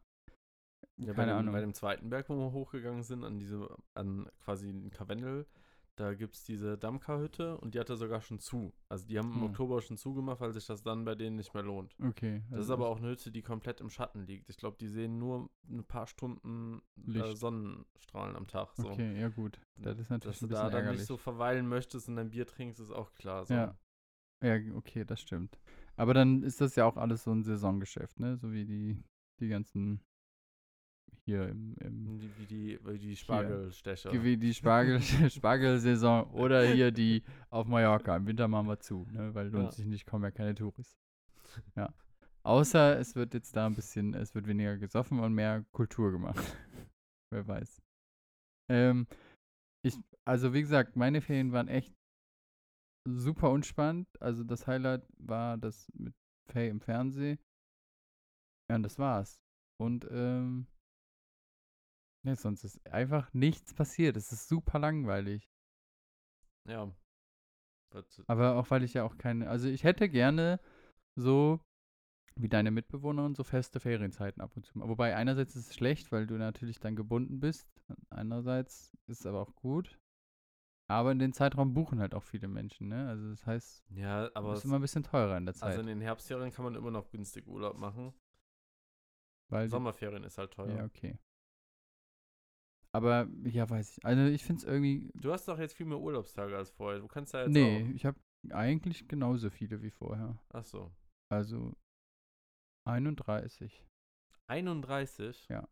[0.98, 1.54] Ja, bei, Keine dem, Ahnung.
[1.54, 5.46] bei dem zweiten Berg, wo wir hochgegangen sind, an diese, an quasi in Karwendel,
[5.96, 8.72] da gibt es diese Dammkarhütte und die hatte sogar schon zu.
[8.88, 9.42] Also die haben im Hm.
[9.50, 11.94] Oktober schon zugemacht, weil sich das dann bei denen nicht mehr lohnt.
[12.02, 12.42] Okay.
[12.50, 14.48] Das ist aber auch eine Hütte, die komplett im Schatten liegt.
[14.48, 17.34] Ich glaube, die sehen nur ein paar Stunden äh.
[17.34, 18.70] Sonnenstrahlen am Tag.
[18.76, 18.88] So.
[18.90, 19.60] Okay, ja gut.
[19.76, 21.00] Das ist natürlich Dass du ein da dann ärgerlich.
[21.00, 23.44] nicht so verweilen möchtest und dein Bier trinkst, ist auch klar.
[23.44, 23.54] So.
[23.54, 23.76] Ja.
[24.42, 25.60] Ja, okay, das stimmt.
[25.96, 28.36] Aber dann ist das ja auch alles so ein Saisongeschäft, ne?
[28.38, 29.04] So wie die,
[29.40, 30.00] die ganzen
[31.24, 34.12] hier im, im Wie wie die, wie die Spargelstecher.
[34.24, 38.16] wie die Spargel, Spargelsaison oder hier die auf Mallorca.
[38.16, 39.34] Im Winter machen wir zu, ne?
[39.34, 39.70] Weil lohnt Ja.
[39.72, 40.98] sich nicht, kommen ja keine Touris.
[41.76, 41.92] Ja.
[42.44, 46.36] Außer es wird jetzt da ein bisschen, es wird weniger gesoffen und mehr Kultur gemacht.
[47.32, 47.80] Wer weiß.
[48.68, 49.06] Ähm,
[49.84, 51.94] ich, also wie gesagt, meine Ferien waren echt
[53.08, 54.08] super unspannend.
[54.20, 56.14] Also das Highlight war das mit
[56.50, 57.38] Faye im Fernsehen.
[58.68, 59.40] Ja, und das war's.
[59.80, 60.66] Und ähm,
[62.24, 64.16] Nee, sonst ist einfach nichts passiert.
[64.16, 65.48] Es ist super langweilig.
[66.68, 66.92] Ja.
[67.90, 70.60] Was- Aber auch weil ich ja auch keine, also ich hätte gerne
[71.16, 71.60] so
[72.36, 74.80] wie deine Mitbewohnerin so feste Ferienzeiten ab und zu.
[74.80, 77.68] Wobei einerseits ist es schlecht, weil du natürlich dann gebunden bist.
[78.08, 79.98] Andererseits ist es aber auch gut.
[80.88, 83.08] Aber in den Zeitraum buchen halt auch viele Menschen, ne?
[83.08, 85.68] Also das heißt, Ja, aber ist immer ein bisschen teurer in der Zeit.
[85.70, 88.14] also in den Herbstferien kann man immer noch günstig Urlaub machen.
[89.48, 90.78] weil Sommerferien ist halt teuer.
[90.78, 91.18] Ja, okay.
[92.94, 94.04] Aber ja, weiß ich.
[94.04, 95.10] Also ich finde es irgendwie.
[95.14, 97.00] Du hast doch jetzt viel mehr Urlaubstage als vorher.
[97.00, 97.94] Du kannst ja jetzt Nee, auch.
[97.94, 98.18] ich habe
[98.50, 100.38] eigentlich genauso viele wie vorher.
[100.52, 100.92] Ach so.
[101.30, 101.74] Also
[102.86, 103.82] 31.
[104.48, 105.46] 31?
[105.48, 105.68] Ja.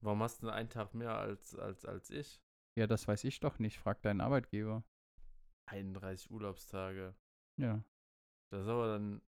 [0.00, 2.40] Warum hast du einen Tag mehr als, als, als ich?
[2.76, 3.78] Ja, das weiß ich doch nicht.
[3.78, 4.84] Frag deinen Arbeitgeber.
[5.70, 7.14] 31 Urlaubstage.
[7.60, 7.82] Ja.
[8.50, 9.22] Das ist aber dann.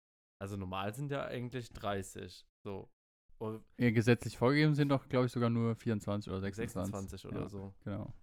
[0.41, 2.47] Also normal sind ja eigentlich 30.
[2.65, 2.91] So.
[3.79, 6.93] Ja, gesetzlich vorgegeben sind doch, glaube ich, sogar nur 24 oder 26.
[6.93, 7.75] 26 oder ja, so.
[7.85, 8.15] Genau.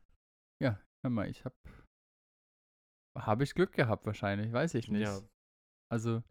[0.62, 1.56] Ja, hör mal, ich habe.
[3.17, 5.02] Habe ich Glück gehabt wahrscheinlich, weiß ich nicht.
[5.02, 5.21] Ja.
[5.91, 6.24] Also.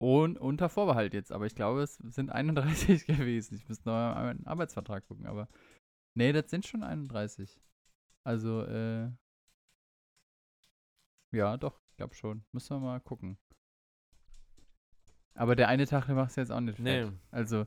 [0.00, 3.56] Und unter Vorbehalt jetzt, aber ich glaube, es sind 31 gewesen.
[3.56, 5.48] Ich müsste noch mal einen Arbeitsvertrag gucken, aber.
[6.16, 7.60] Nee, das sind schon 31.
[8.24, 9.10] Also, äh.
[11.32, 12.44] Ja, doch, ich glaube schon.
[12.52, 13.38] Müssen wir mal gucken.
[15.34, 17.10] Aber der eine Tag, der macht es jetzt auch nicht fett.
[17.10, 17.18] Nee.
[17.30, 17.66] Also,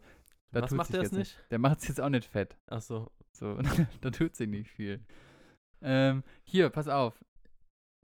[0.51, 1.51] da Was tut macht sich der jetzt es nicht?
[1.51, 2.57] Der macht es jetzt auch nicht fett.
[2.67, 3.11] Ach so.
[3.33, 3.59] So,
[4.01, 5.05] da tut sich nicht viel.
[5.81, 7.23] Ähm, hier, pass auf.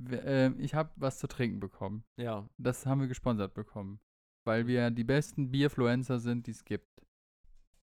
[0.09, 2.03] Ähm, ich habe was zu trinken bekommen.
[2.17, 2.47] Ja.
[2.57, 3.99] Das haben wir gesponsert bekommen.
[4.45, 6.89] Weil wir die besten Bierfluencer sind, die es gibt.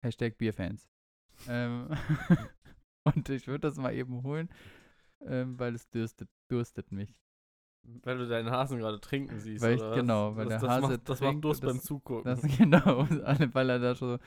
[0.02, 0.88] Hashtag Bierfans.
[1.48, 1.88] Ähm,
[3.04, 4.48] und ich würde das mal eben holen,
[5.22, 7.14] ähm, weil es dürstet, durstet mich.
[8.02, 9.62] Weil du deinen Hasen gerade trinken siehst.
[9.64, 12.24] Weil ich- oder genau, weil das, der das Hase macht, Das macht Durst beim Zugucken.
[12.24, 13.06] Das genau,
[13.52, 14.18] weil er da so,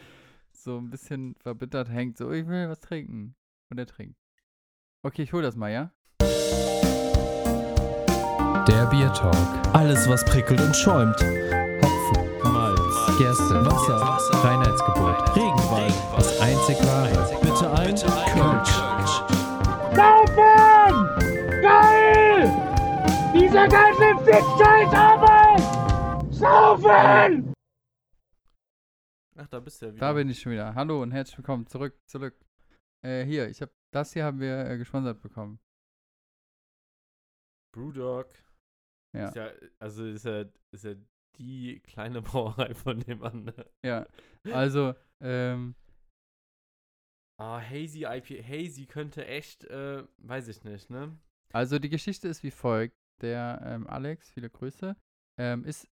[0.51, 2.17] so ein bisschen verbittert hängt.
[2.17, 3.35] So, ich will was trinken.
[3.69, 4.17] Und er trinkt.
[5.03, 5.91] Okay, ich hol das mal, ja?
[8.67, 9.35] Der Bier Talk.
[9.73, 11.15] Alles, was prickelt und schäumt.
[11.15, 13.97] Hopfen, Malz, Gerste, Wasser,
[14.43, 15.35] Reinheitsgebot.
[15.35, 15.93] Regenwald.
[16.15, 17.39] Das einzig wahre.
[17.41, 18.69] Bitte ein Kölsch.
[19.95, 20.78] Saufen!
[23.33, 26.33] Dieser ganze Fick-Scheiß Arbeit!
[26.33, 27.53] Saufen!
[29.37, 29.99] Ach, da bist du ja wieder.
[29.99, 30.73] Da bin ich schon wieder.
[30.73, 32.35] Hallo und herzlich willkommen zurück, zurück.
[33.05, 35.59] Äh, hier, ich habe das hier haben wir äh, gesponsert bekommen.
[37.73, 38.33] Brewdog.
[39.15, 39.27] Ja.
[39.27, 40.95] Ist ja, also ist ja, ist ja
[41.37, 43.45] die kleine Brauerei von dem an.
[43.45, 43.65] Ne?
[43.85, 44.07] Ja.
[44.51, 45.75] Also, ähm,
[47.39, 48.43] Ah, Hazy IPA.
[48.43, 51.17] Hazy könnte echt, äh, weiß ich nicht, ne?
[51.53, 52.98] also die Geschichte ist wie folgt.
[53.21, 54.95] Der ähm, Alex, viele Grüße,
[55.37, 55.87] ähm, ist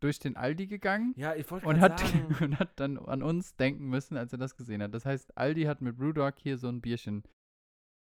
[0.00, 2.36] durch den Aldi gegangen Ja, ich und hat, sagen.
[2.40, 4.94] und hat dann an uns denken müssen, als er das gesehen hat.
[4.94, 7.24] Das heißt, Aldi hat mit Brewdog hier so ein Bierchen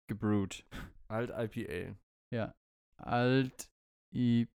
[0.09, 0.66] gebrewt.
[1.09, 1.96] Alt IPA.
[2.33, 2.55] Ja.
[2.96, 3.70] Alt
[4.12, 4.48] I.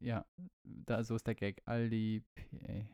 [0.00, 0.26] Ja,
[0.64, 1.62] da so ist der Gag.
[1.64, 2.86] Aldi PA.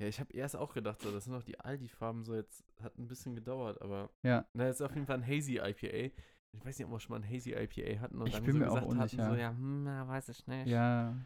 [0.00, 2.96] Ja, ich habe erst auch gedacht, so, das sind doch die Aldi-Farben, so jetzt hat
[2.96, 4.10] ein bisschen gedauert, aber.
[4.22, 4.48] Ja.
[4.54, 6.14] Na, ist auf jeden Fall ein Hazy IPA.
[6.52, 8.52] Ich weiß nicht, ob wir schon mal ein Hazy IPA hatten und Ich dann bin
[8.54, 9.30] so mir auch gesagt hatten, unsicher.
[9.30, 10.66] so, ja, hm, na, weiß ich nicht.
[10.68, 11.16] Ja,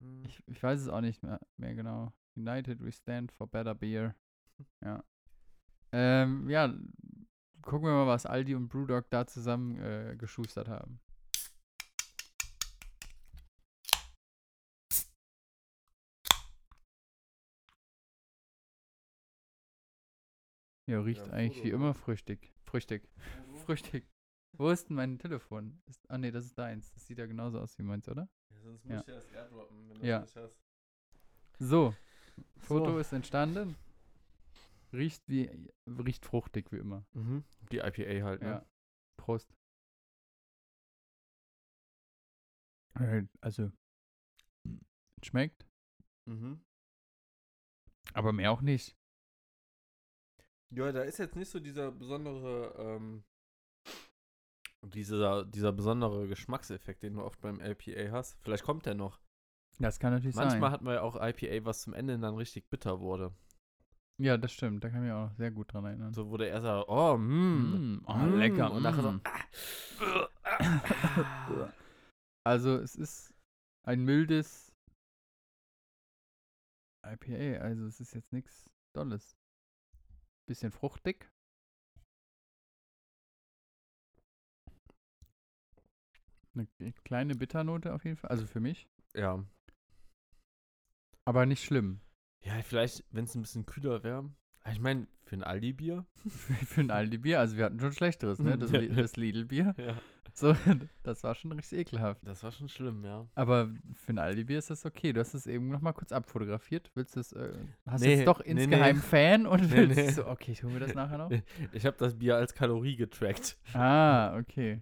[0.00, 0.24] Hm.
[0.24, 2.12] ich, ich weiß es auch nicht mehr, mehr genau.
[2.36, 4.14] United we stand for better beer.
[4.84, 5.02] Ja.
[5.92, 6.68] Ähm, ja,
[7.62, 11.00] gucken wir mal, was Aldi und Brewdog da zusammen äh, geschustert haben.
[20.86, 22.52] Ja, riecht ein eigentlich wie immer früchtig.
[22.64, 23.08] Früchtig.
[23.64, 24.06] Früchtig.
[24.52, 25.80] Wo ist denn mein Telefon?
[25.86, 26.92] Ist, ah, nee, das ist deins.
[26.92, 28.28] Das sieht ja genauso aus wie meins, oder?
[28.50, 28.96] Ja, sonst Ja.
[28.96, 30.20] muss ich ja das airdroppen, wenn du Ja.
[30.20, 30.58] das nicht hast.
[31.58, 31.94] So,
[32.58, 32.98] Foto So.
[32.98, 33.76] ist entstanden.
[34.92, 35.48] Riecht wie,
[35.86, 37.06] riecht fruchtig wie immer.
[37.12, 37.44] Mhm.
[37.70, 38.48] Die IPA halt, ne?
[38.48, 38.66] Ja.
[39.16, 39.54] Prost.
[42.98, 43.70] Äh, Also,
[45.22, 45.66] schmeckt,
[46.26, 46.60] Mhm.
[48.14, 48.96] aber mehr auch nicht.
[50.70, 53.24] Ja, da ist jetzt nicht so dieser besondere, ähm,
[54.82, 58.38] dieser, dieser besondere Geschmackseffekt, den du oft beim LPA hast.
[58.42, 59.20] Vielleicht kommt der noch.
[59.78, 60.72] Das kann natürlich Manchmal sein.
[60.72, 63.32] hat man ja auch IPA, was zum Ende dann richtig bitter wurde.
[64.20, 64.84] Ja, das stimmt.
[64.84, 66.12] Da kann ich mich auch noch sehr gut dran erinnern.
[66.12, 68.70] So wurde er so, oh, mm, Mm, oh, lecker.
[68.72, 69.20] Und nachher so, mm.
[70.42, 71.72] ah,
[72.44, 73.34] Also, es ist
[73.86, 74.74] ein mildes
[77.06, 77.62] IPA.
[77.62, 79.36] Also, es ist jetzt nichts Dolles.
[80.46, 81.30] Bisschen fruchtig.
[86.54, 86.66] Eine
[87.04, 88.30] kleine Bitternote auf jeden Fall.
[88.30, 88.88] Also für mich.
[89.14, 89.44] ja.
[91.24, 92.00] Aber nicht schlimm.
[92.42, 94.30] Ja, vielleicht, wenn es ein bisschen kühler wäre.
[94.72, 96.04] Ich meine, für ein Aldi-Bier.
[96.66, 98.58] Für ein Aldi-Bier, also wir hatten schon schlechteres, ne?
[98.58, 99.74] Das, das Lidl-Bier.
[99.78, 99.94] Ja.
[100.32, 100.54] So,
[101.02, 102.20] das war schon richtig ekelhaft.
[102.24, 103.26] Das war schon schlimm, ja.
[103.34, 105.12] Aber für ein Aldi-Bier ist das okay.
[105.12, 106.90] Du hast es eben noch mal kurz abfotografiert.
[106.94, 107.52] Willst du es, äh,
[107.84, 109.02] hast Nee, jetzt doch nee, insgeheim nee.
[109.42, 110.10] Ich und Nee, willst nee.
[110.10, 111.30] so, okay, tun wir das nachher noch?
[111.72, 113.58] Ich habe das Bier als Kalorie getrackt.
[113.74, 114.78] Ah, okay.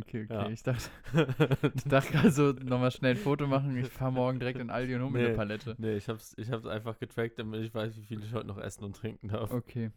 [0.00, 0.32] Okay, okay.
[0.34, 0.48] Ja.
[0.48, 0.90] Ich dachte,
[1.74, 3.76] ich dachte gerade so, nochmal schnell ein Foto machen.
[3.76, 5.34] Ich fahre morgen direkt in Aldi und hole mir eine Nee.
[5.36, 5.74] Palette.
[5.78, 8.58] nee, ich hab's, ich hab's einfach getrackt, damit ich weiß, wie viel ich heute noch
[8.58, 9.50] essen und trinken darf.
[9.52, 9.90] Okay.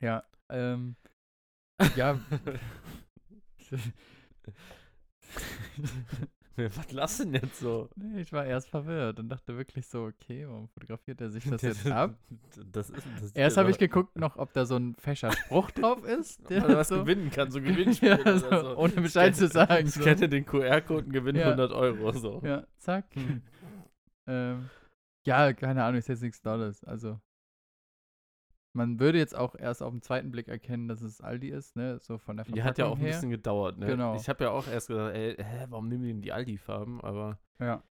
[0.00, 0.96] Ja, ähm,
[1.96, 2.18] ja.
[6.76, 7.88] Was lass denn jetzt so?
[7.96, 11.62] nee, ich war erst verwirrt und dachte wirklich so, okay, warum fotografiert er sich das
[11.62, 12.14] jetzt ab?
[12.72, 16.04] Das ist, das Erst habe ich geguckt noch, ob da so ein fescher Spruch drauf
[16.04, 16.48] ist.
[16.48, 18.76] Der man was so, gewinnen kann, so Gewinnspiel ja, so, so.
[18.76, 19.86] ohne Bescheid zu sagen.
[19.86, 20.02] Ich So.
[20.02, 21.46] kenne den QR-Code und gewinne Ja.
[21.46, 22.40] 100 Euro, so.
[22.44, 23.06] Ja, zack.
[23.14, 23.42] Hm.
[24.26, 24.70] ähm,
[25.24, 26.84] ja, keine Ahnung, ist jetzt nichts Tolles.
[26.84, 27.18] Also,
[28.74, 31.98] man würde jetzt auch erst auf den zweiten Blick erkennen, dass es Aldi ist, ne?
[32.00, 33.12] So von der Die Verpackung hat ja auch ein her.
[33.12, 33.86] bisschen gedauert, ne?
[33.86, 34.16] Genau.
[34.16, 37.00] Ich habe ja auch erst gedacht, ey, hä, warum nehmen die denn die Aldi-Farben?
[37.00, 37.82] Aber, Ja.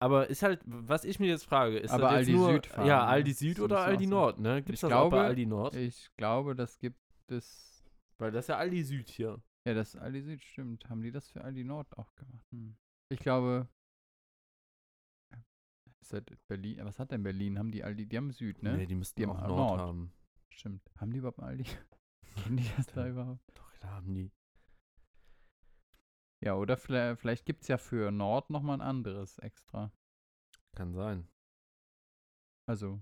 [0.00, 2.88] aber ist halt, was ich mir jetzt frage, ist Aber das jetzt Aldi nur, Süd-Farben,
[2.88, 3.06] Ja, ne?
[3.08, 4.06] Aldi Süd oder Aldi.
[4.06, 4.62] Nord, ne?
[4.62, 5.74] Gibt's Ich das auch bei glaube, Aldi Nord?
[5.76, 6.98] Ich glaube, das gibt
[7.30, 7.84] es.
[8.18, 9.40] Weil das ist ja Aldi Süd hier.
[9.66, 10.88] Ja, das Aldi Süd, stimmt.
[10.88, 12.46] Haben die das für Aldi Nord auch gemacht?
[12.50, 12.74] Hm.
[13.10, 13.68] Ich glaube.
[16.00, 16.16] Ist
[16.48, 16.80] Berlin?
[16.82, 17.58] Was hat denn Berlin?
[17.58, 18.06] Haben die Aldi?
[18.06, 18.76] Die haben Süd, ne?
[18.76, 19.80] Nee, die müssten Die auch haben Nord, Nord.
[19.80, 20.12] haben.
[20.54, 20.82] Stimmt.
[20.96, 21.64] Haben die überhaupt einen Aldi?
[22.42, 23.10] Kennen die das da Ja.
[23.10, 23.40] überhaupt?
[23.54, 24.30] Doch, klar haben die.
[26.40, 29.92] Ja, oder vielleicht, vielleicht gibt es ja für Nord nochmal ein anderes extra.
[30.74, 31.28] Kann sein.
[32.66, 33.00] Also,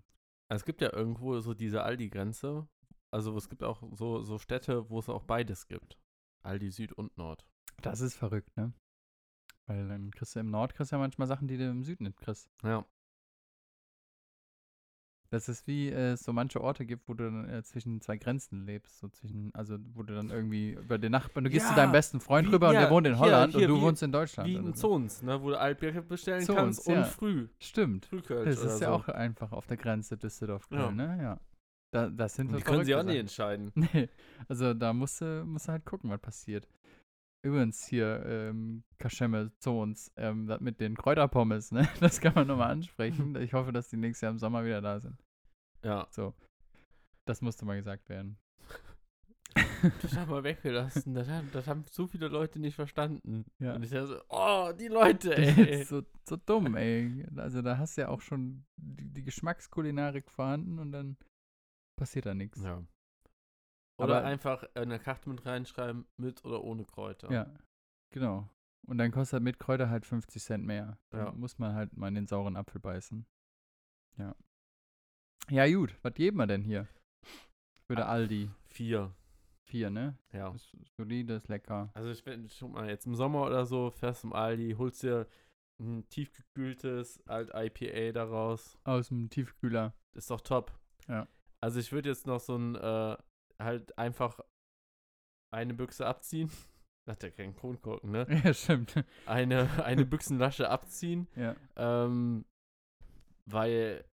[0.49, 2.69] Es gibt ja irgendwo so diese Aldi-Grenze.
[3.13, 5.99] Also es gibt auch so, so Städte, wo es auch beides gibt.
[6.43, 7.47] Aldi Süd und Nord.
[7.83, 8.73] das ist verrückt, ne?
[9.67, 12.05] Weil dann kriegst du im Nord kriegst du ja manchmal Sachen, die du im Süden
[12.05, 12.51] nicht kriegst.
[12.63, 12.85] Ja.
[15.33, 18.17] Das ist wie äh, es so manche Orte gibt, wo du dann, äh, zwischen zwei
[18.17, 18.99] Grenzen lebst.
[18.99, 21.93] So zwischen, also wo du dann irgendwie über den Nachbarn, du gehst zu Ja, deinem
[21.93, 23.83] besten Freund wie- rüber und ja, der wohnt in hier- Holland hier, und du wie-
[23.83, 24.49] wohnst in Deutschland.
[24.49, 24.89] Wie in so.
[24.89, 27.05] Zons, ne, wo du Altbier bestellen Zons, kannst und ja.
[27.05, 27.47] früh.
[27.61, 28.07] Stimmt.
[28.07, 28.95] Frühkölsch Das ist ja so.
[28.95, 31.19] auch einfach auf der Grenze Düsseldorf-Köln, ne?
[31.23, 31.41] Ja.
[31.93, 33.67] Da, das sind Und die können sie auch nicht Sachen.
[33.67, 33.73] entscheiden.
[33.95, 34.09] Nee,
[34.49, 36.67] also da musst du, musst du halt gucken, was passiert.
[37.43, 41.89] Übrigens hier, ähm, Kaschemme Zons, ähm, das mit den Kräuterpommes, ne?
[42.01, 43.35] Das kann man nochmal ansprechen.
[43.41, 45.23] Ich hoffe, dass die nächstes Jahr im Sommer wieder da sind.
[45.83, 46.07] Ja.
[46.11, 46.35] So.
[47.27, 48.39] Das musste mal gesagt werden.
[50.03, 51.15] Das haben wir weggelassen.
[51.15, 53.47] Das haben, das haben so viele Leute nicht verstanden.
[53.59, 53.75] Ja.
[53.75, 55.85] Und ich dachte so, oh, die Leute, ey.
[55.85, 57.27] so, so dumm, ey.
[57.37, 61.17] Also da hast du ja auch schon die, die Geschmackskulinarik vorhanden und dann
[61.97, 62.63] passiert da nichts.
[62.63, 62.85] Ja.
[64.01, 67.31] Oder Aber- einfach in der Karte mit reinschreiben, mit oder ohne Kräuter.
[67.33, 67.53] Ja,
[68.13, 68.49] genau.
[68.87, 70.99] Und dann kostet mit Kräuter halt 50 Cent mehr.
[71.11, 71.33] Dann Ja.
[71.33, 73.27] muss man halt mal in den sauren Apfel beißen.
[74.17, 74.35] Ja.
[75.51, 75.97] Ja, gut.
[76.03, 76.89] Was geben wir denn hier?
[77.87, 78.51] Für der Aldi.
[78.69, 79.15] Vier.
[79.69, 80.17] Vier, ne?
[80.33, 80.53] Ja.
[80.55, 81.91] Ist solide, ist lecker.
[81.95, 85.27] Also ich bin schon mal jetzt im Sommer oder so, fährst zum Aldi, holst dir
[85.81, 88.79] ein tiefgekühltes Alt IPA daraus.
[88.85, 89.95] Aus dem Tiefkühler.
[90.15, 90.73] Ist doch top.
[91.09, 91.27] Ja.
[91.63, 93.17] Also ich würde jetzt noch so ein, äh,
[93.61, 94.41] halt einfach
[95.53, 96.51] eine Büchse abziehen.
[97.07, 98.27] Hat ja keinen Kronkorken, ne?
[98.45, 98.95] Ja, stimmt.
[99.27, 101.27] Eine, eine Büchsenlasche abziehen.
[101.35, 101.57] Ja.
[101.77, 102.45] Ähm,
[103.47, 104.05] weil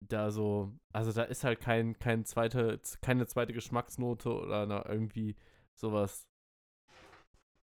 [0.00, 5.36] da so, also da ist halt kein, kein zweite, keine zweite Geschmacksnote oder irgendwie
[5.74, 6.28] sowas,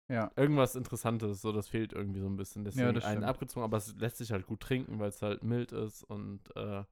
[0.09, 0.31] Ja.
[0.37, 2.64] irgendwas Interessantes, so das fehlt irgendwie so ein bisschen.
[2.64, 5.72] Deswegen das einen abgezogen, aber es lässt sich halt gut trinken, weil es halt mild
[5.72, 6.85] ist und äh,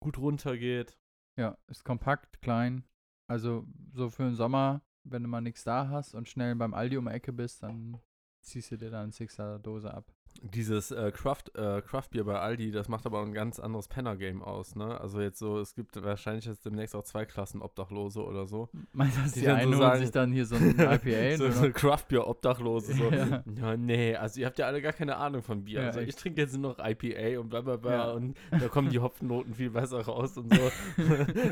[0.00, 0.98] gut runtergeht.
[1.38, 2.84] Ja, ist kompakt, klein.
[3.28, 6.96] Also so für den Sommer, wenn du mal nichts da hast und schnell beim Aldi
[6.96, 8.00] um die Ecke bist, dann
[8.40, 10.10] ziehst du dir da eine Sixer Dose ab.
[10.40, 14.76] Dieses äh, Craft, äh, Craft-Bier bei Aldi, das macht aber ein ganz anderes Penner-Game aus,
[14.76, 15.00] ne?
[15.00, 18.68] Also jetzt so, es gibt wahrscheinlich jetzt demnächst auch zwei Klassen Obdachlose oder so.
[18.92, 21.36] Meinst du, dass Die die, so einen holen sagen- sich dann hier so ein IPA?
[21.38, 22.92] so, so Craft-Bier-Obdachlose.
[22.94, 23.08] So.
[23.18, 23.42] Ja.
[23.46, 23.76] Ja.
[23.76, 25.80] nee, also ihr habt ja alle gar keine Ahnung von Bier.
[25.80, 28.10] Ja, also ich trinke jetzt nur noch IPA und bla bla bla Ja.
[28.12, 30.70] und da kommen die Hopfennoten viel besser raus und so.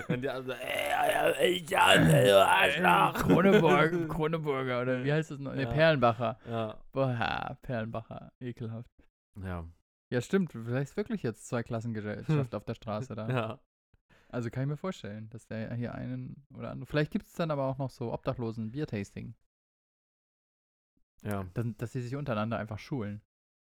[0.09, 3.14] und die anderen so, ey, ich Arschloch.
[3.14, 5.55] Kroneburg, Kroneburger oder wie heißt das noch?
[5.55, 5.66] Ne.
[5.66, 6.38] Perlenbacher.
[6.49, 8.31] Ja, Boah, Perlenbacher.
[8.40, 8.76] Ekelhaft.
[9.42, 9.64] Ja,
[10.11, 10.53] Ja, stimmt.
[10.53, 13.29] Vielleicht ist wirklich jetzt zwei Klassengesellschaft auf der Straße da.
[13.29, 13.61] ja.
[14.29, 16.87] Also kann ich mir vorstellen, dass der hier einen oder andere.
[16.87, 19.35] Vielleicht gibt es dann aber auch noch so Obdachlosen Biertasting.
[21.22, 23.20] Ja, Dass, dass sie sich untereinander einfach schulen.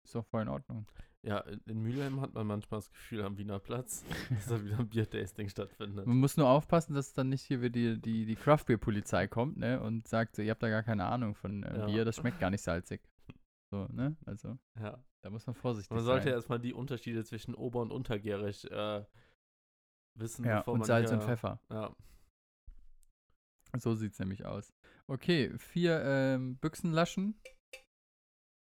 [0.05, 0.87] Ist doch voll in Ordnung.
[1.23, 4.89] ja, in- Mülheim hat man manchmal das Gefühl am Wiener Platz, dass da wieder ein
[4.89, 6.07] Biertasting stattfindet.
[6.07, 9.81] Man muss nur aufpassen, dass dann nicht hier wieder die, die, die Craft-Bier-Polizei kommt, ne?
[9.81, 11.87] Und sagt ihr habt da gar keine Ahnung von äh, Ja.
[11.87, 13.01] Bier, das schmeckt gar nicht salzig.
[13.75, 14.17] So, ne?
[14.25, 15.03] Also, Ja.
[15.23, 16.35] da muss man vorsichtig Man sollte sein.
[16.35, 19.05] erstmal die Unterschiede zwischen ober- und untergärig äh,
[20.17, 21.61] wissen, Ja, und Salz hier, und Pfeffer.
[21.71, 21.93] Ja.
[23.77, 24.73] So sieht es nämlich aus.
[25.09, 27.35] Okay, vier ähm, Büchsenlaschen.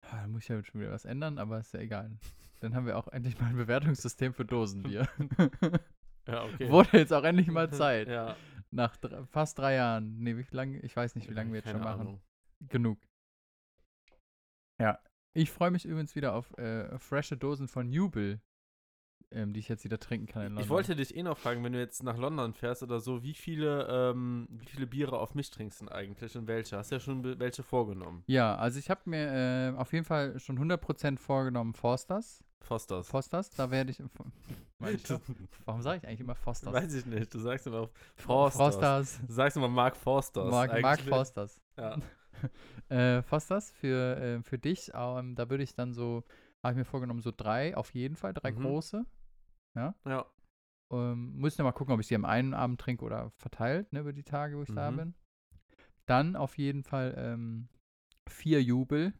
[0.03, 2.19] Ah, Da muss ich ja schon wieder was ändern, aber ist ja egal.
[2.59, 5.09] Dann haben wir auch endlich mal ein Bewertungssystem für Dosenbier.
[6.29, 6.69] Ja, okay.
[6.69, 8.09] Wurde jetzt auch endlich mal Zeit.
[8.09, 8.35] Ja.
[8.73, 10.19] Nach dr fast drei Jahren.
[10.19, 10.81] Nee, wie lange?
[10.81, 12.01] Ich weiß nicht, wie lange wir jetzt schon Keine machen.
[12.01, 12.23] Ahnung.
[12.67, 12.99] Genug.
[14.79, 14.99] Ja.
[15.35, 18.41] Ich freue mich übrigens wieder auf äh, frische Dosen von Jubel,
[19.31, 20.65] ähm, die ich jetzt wieder trinken kann in London.
[20.65, 23.35] Ich wollte dich eh noch fragen, wenn du jetzt nach London fährst oder so, wie
[23.35, 26.79] viele, ähm, wie viele Biere auf mich trinkst du denn eigentlich und welche?
[26.79, 28.25] Hast du ja schon welche vorgenommen?
[28.27, 32.43] Ja, also ich habe mir äh, auf jeden Fall schon 100% vorgenommen Fosters.
[32.63, 33.07] Fosters.
[33.07, 34.03] Fosters, da werde ich.
[35.65, 36.73] Warum sage ich eigentlich immer Fosters?
[36.73, 38.75] Weiß ich nicht, du sagst immer Forsters.
[38.75, 39.21] Fosters.
[39.27, 40.51] Du sagst immer Mark Forsters.
[40.51, 41.01] Mark, Mark.
[41.01, 41.61] Fosters.
[41.77, 41.99] Ja.
[42.89, 44.93] äh, Fosters für, äh, für dich.
[44.95, 46.25] Ähm, da würde ich dann so,
[46.63, 48.63] habe ich mir vorgenommen, so drei, auf jeden Fall, drei Mhm.
[48.63, 49.07] große.
[50.05, 50.27] ja.
[50.93, 53.93] Ähm, muss ich noch mal gucken, ob ich die am einen Abend trinke oder verteilt,
[53.93, 54.97] ne, über die Tage, wo ich da Mhm.
[54.97, 55.15] bin.
[56.07, 57.69] Dann auf jeden Fall ähm,
[58.29, 59.13] vier Jubel.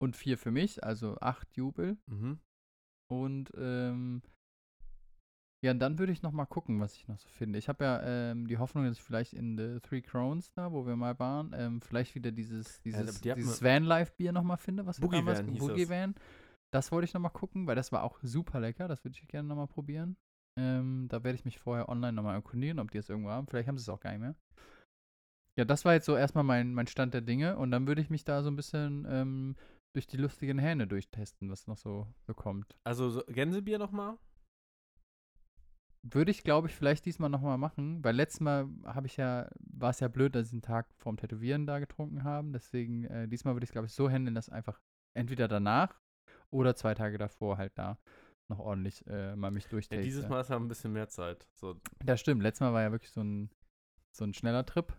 [0.00, 1.96] Und vier für mich, also acht Jubel.
[2.06, 2.40] Mhm.
[3.08, 4.22] Und ähm,
[5.64, 7.58] ja, und dann würde ich noch mal gucken, was ich noch so finde.
[7.58, 10.86] Ich habe ja ähm, die Hoffnung, dass ich vielleicht in The Three Crowns da, wo
[10.86, 14.84] wir mal waren, ähm, vielleicht wieder dieses, dieses, die hatten dieses Van-Life-Bier noch mal finde,
[14.86, 15.90] was wir Boogie damals Van Boogie das.
[15.90, 16.14] Van.
[16.74, 18.88] Das wollte ich noch mal gucken, weil das war auch super lecker.
[18.88, 20.16] Das würde ich gerne noch mal probieren.
[20.58, 23.46] Ähm, da werde ich mich vorher online noch mal erkundigen, ob die es irgendwo haben.
[23.46, 24.34] Vielleicht haben sie es auch gar nicht mehr.
[25.56, 27.56] Ja, das war jetzt so erstmal mein, mein Stand der Dinge.
[27.56, 29.56] Und dann würde ich mich da so ein bisschen ähm,
[29.94, 32.74] durch die lustigen Hähne durchtesten, was noch so, so kommt.
[32.84, 34.18] Also so Gänsebier nochmal?
[36.04, 39.90] Würde ich, glaube ich, vielleicht diesmal nochmal machen, weil letztes Mal habe ich ja, war
[39.90, 42.52] es ja blöd, dass ich einen Tag vorm Tätowieren da getrunken haben.
[42.52, 44.80] Deswegen, äh, diesmal würde ich es, glaube ich, so handeln, dass einfach
[45.14, 46.00] entweder danach
[46.50, 47.98] oder zwei Tage davor halt da
[48.48, 50.02] noch ordentlich äh, mal mich Ja, durchtaste.
[50.02, 51.46] dieses Mal ist ja ein bisschen mehr Zeit.
[51.54, 51.80] So.
[52.04, 53.50] Das stimmt, letztes Mal war ja wirklich so ein,
[54.10, 54.92] so ein schneller Trip.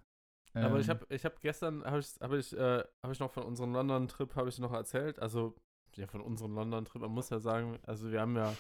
[0.54, 3.32] Aber ich Ähm, habe ich hab gestern, habe ich, hab ich, äh, hab ich noch
[3.32, 5.20] von unserem London-Trip, habe ich noch erzählt.
[5.20, 5.56] Also,
[5.96, 7.02] ja, von unserem London-Trip.
[7.02, 8.56] Man muss ja sagen, also wir haben ja,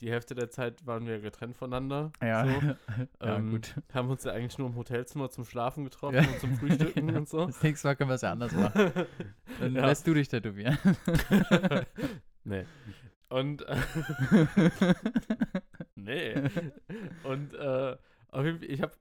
[0.00, 2.12] die Hälfte der Zeit waren wir getrennt voneinander.
[2.22, 2.50] Ja, So.
[3.26, 3.74] ja Ähm, gut.
[3.92, 6.22] Haben uns ja eigentlich nur im Hotelzimmer zum Schlafen getroffen Ja.
[6.22, 7.46] und zum Frühstücken und so.
[7.46, 8.92] Das nächste Mal können wir es ja anders machen.
[9.60, 9.86] Dann Ja.
[9.86, 10.78] lässt du dich tätowieren.
[12.44, 12.64] nee.
[13.30, 13.76] Und, äh,
[15.94, 16.34] nee.
[17.24, 17.96] Und, äh,
[18.30, 18.92] auf jeden Fall, ich habe,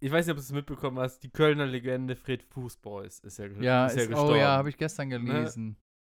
[0.00, 3.46] ich weiß nicht, ob du es mitbekommen hast, die Kölner Legende Fred Fußboys ist ja,
[3.60, 4.32] ja, ist ja ist, gestorben.
[4.32, 5.76] oh ja, habe ich gestern gelesen.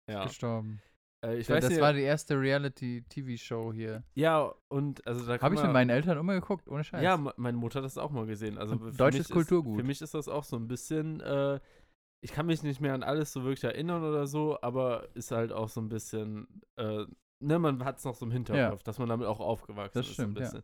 [0.10, 0.24] ja.
[0.26, 0.82] Gestorben.
[1.24, 4.04] Äh, ich Ja, weiß das nicht, war die erste Reality-TV-Show hier.
[4.14, 7.02] ja, und also da Habe ich mit meinen Eltern immer geguckt, ohne Scheiß.
[7.04, 8.58] Ja, me- meine Mutter hat das auch mal gesehen.
[8.58, 9.74] Also deutsches Kulturgut.
[9.76, 11.60] Ist, für mich ist das auch so ein bisschen, äh,
[12.22, 15.52] ich kann mich nicht mehr an alles so wirklich erinnern oder so, aber ist halt
[15.52, 17.06] auch so ein bisschen, äh,
[17.40, 20.14] ne, man hat es noch so im Hinterkopf, dass man damit auch aufgewachsen Das ist.
[20.14, 20.46] stimmt, ja.
[20.46, 20.64] ein bisschen.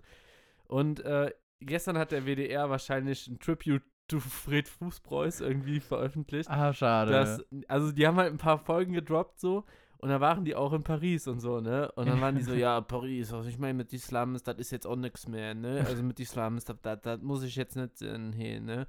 [0.68, 6.50] Und äh, gestern hat der WDR wahrscheinlich ein Tribute to Fred Fußbräus irgendwie veröffentlicht.
[6.50, 7.12] Ah, schade.
[7.12, 9.66] Das, also die haben halt ein paar Folgen gedroppt so
[10.00, 11.92] und da waren die auch in Paris und so, ne?
[11.96, 14.72] Und dann waren die so, ja, Paris, also ich meine, mit die Slums, das ist
[14.72, 15.84] jetzt auch nix mehr, ne?
[15.86, 18.88] Also mit die Slums, das, muss ich jetzt nicht hin, ne?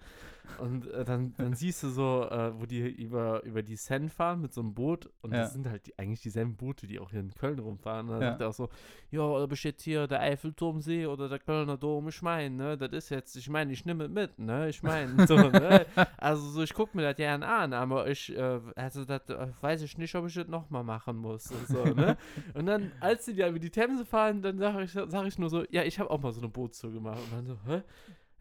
[0.59, 4.43] Und äh, dann, dann siehst du so, äh, wo die über, über die Seine fahren
[4.43, 5.43] mit so einem Boot und Ja.
[5.43, 8.09] das sind halt die, eigentlich dieselben Boote, die auch hier in Köln rumfahren.
[8.09, 8.29] Und dann Ja.
[8.31, 8.69] sagt er auch so,
[9.11, 12.77] ja, ob ich jetzt hier der Eiffelturmsee oder der Kölner Dom, ich meine, ne?
[12.77, 14.69] Das ist jetzt, ich meine, ich nehme mit, ne?
[14.69, 15.87] Ich meine, so, ne?
[16.19, 19.81] Also so, ich gucke mir das gern an, aber ich, äh, also das äh, weiß
[19.83, 22.17] ich nicht, ob ich das nochmal machen muss und so, ne?
[22.55, 25.49] und dann, als die da über die Themse fahren, dann sage ich, sag ich nur
[25.49, 27.19] so, ja, ich habe auch mal so eine Bootstour gemacht.
[27.25, 27.83] Und dann so, hä?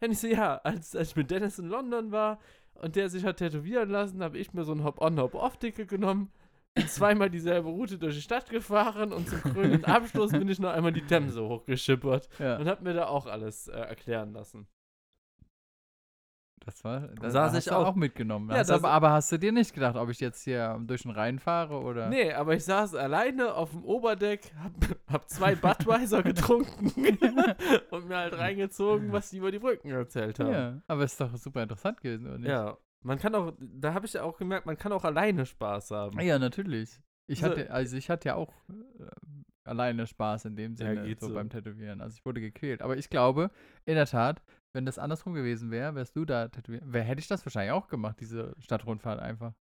[0.02, 2.38] Und ich so, ja, als, als ich mit Dennis in London war
[2.74, 6.30] und der sich hat tätowieren lassen, habe ich mir so ein Hop-on-Hop-off-Ticket genommen,
[6.86, 10.92] zweimal dieselbe Route durch die Stadt gefahren und zum krönenden Abschluss bin ich noch einmal
[10.92, 12.58] die Themse hochgeschippert ja.
[12.58, 14.66] und habe mir da auch alles äh, erklären lassen.
[16.66, 17.86] Das war, das Saß hast ich du auch.
[17.88, 18.50] auch mitgenommen.
[18.50, 21.10] Ja, hast aber, aber hast du dir nicht gedacht, ob ich jetzt hier durch den
[21.10, 22.08] Rhein fahre oder?
[22.10, 24.72] Nee, aber ich saß alleine auf dem Oberdeck, hab,
[25.10, 26.92] hab zwei Budweiser getrunken
[27.90, 30.52] und mir halt reingezogen, was die über die Brücken erzählt haben.
[30.52, 32.48] Ja, aber ist doch super interessant gewesen, oder nicht?
[32.50, 35.90] Ja, man kann auch, da habe ich ja auch gemerkt, man kann auch alleine Spaß
[35.92, 36.20] haben.
[36.20, 37.00] Ja, natürlich.
[37.26, 39.04] Ich Also- hatte, also ich hatte ja auch äh,
[39.64, 41.34] alleine Spaß in dem Ja, Sinne, geht so, so.
[41.34, 42.00] beim Tätowieren.
[42.02, 42.82] Also ich wurde gequält.
[42.82, 43.50] Aber ich glaube,
[43.86, 44.42] in der Tat,
[44.72, 47.88] wenn das andersrum gewesen wäre, wärst du da tätowiert, wär, hätte ich das wahrscheinlich auch
[47.88, 49.52] gemacht, diese Stadtrundfahrt einfach.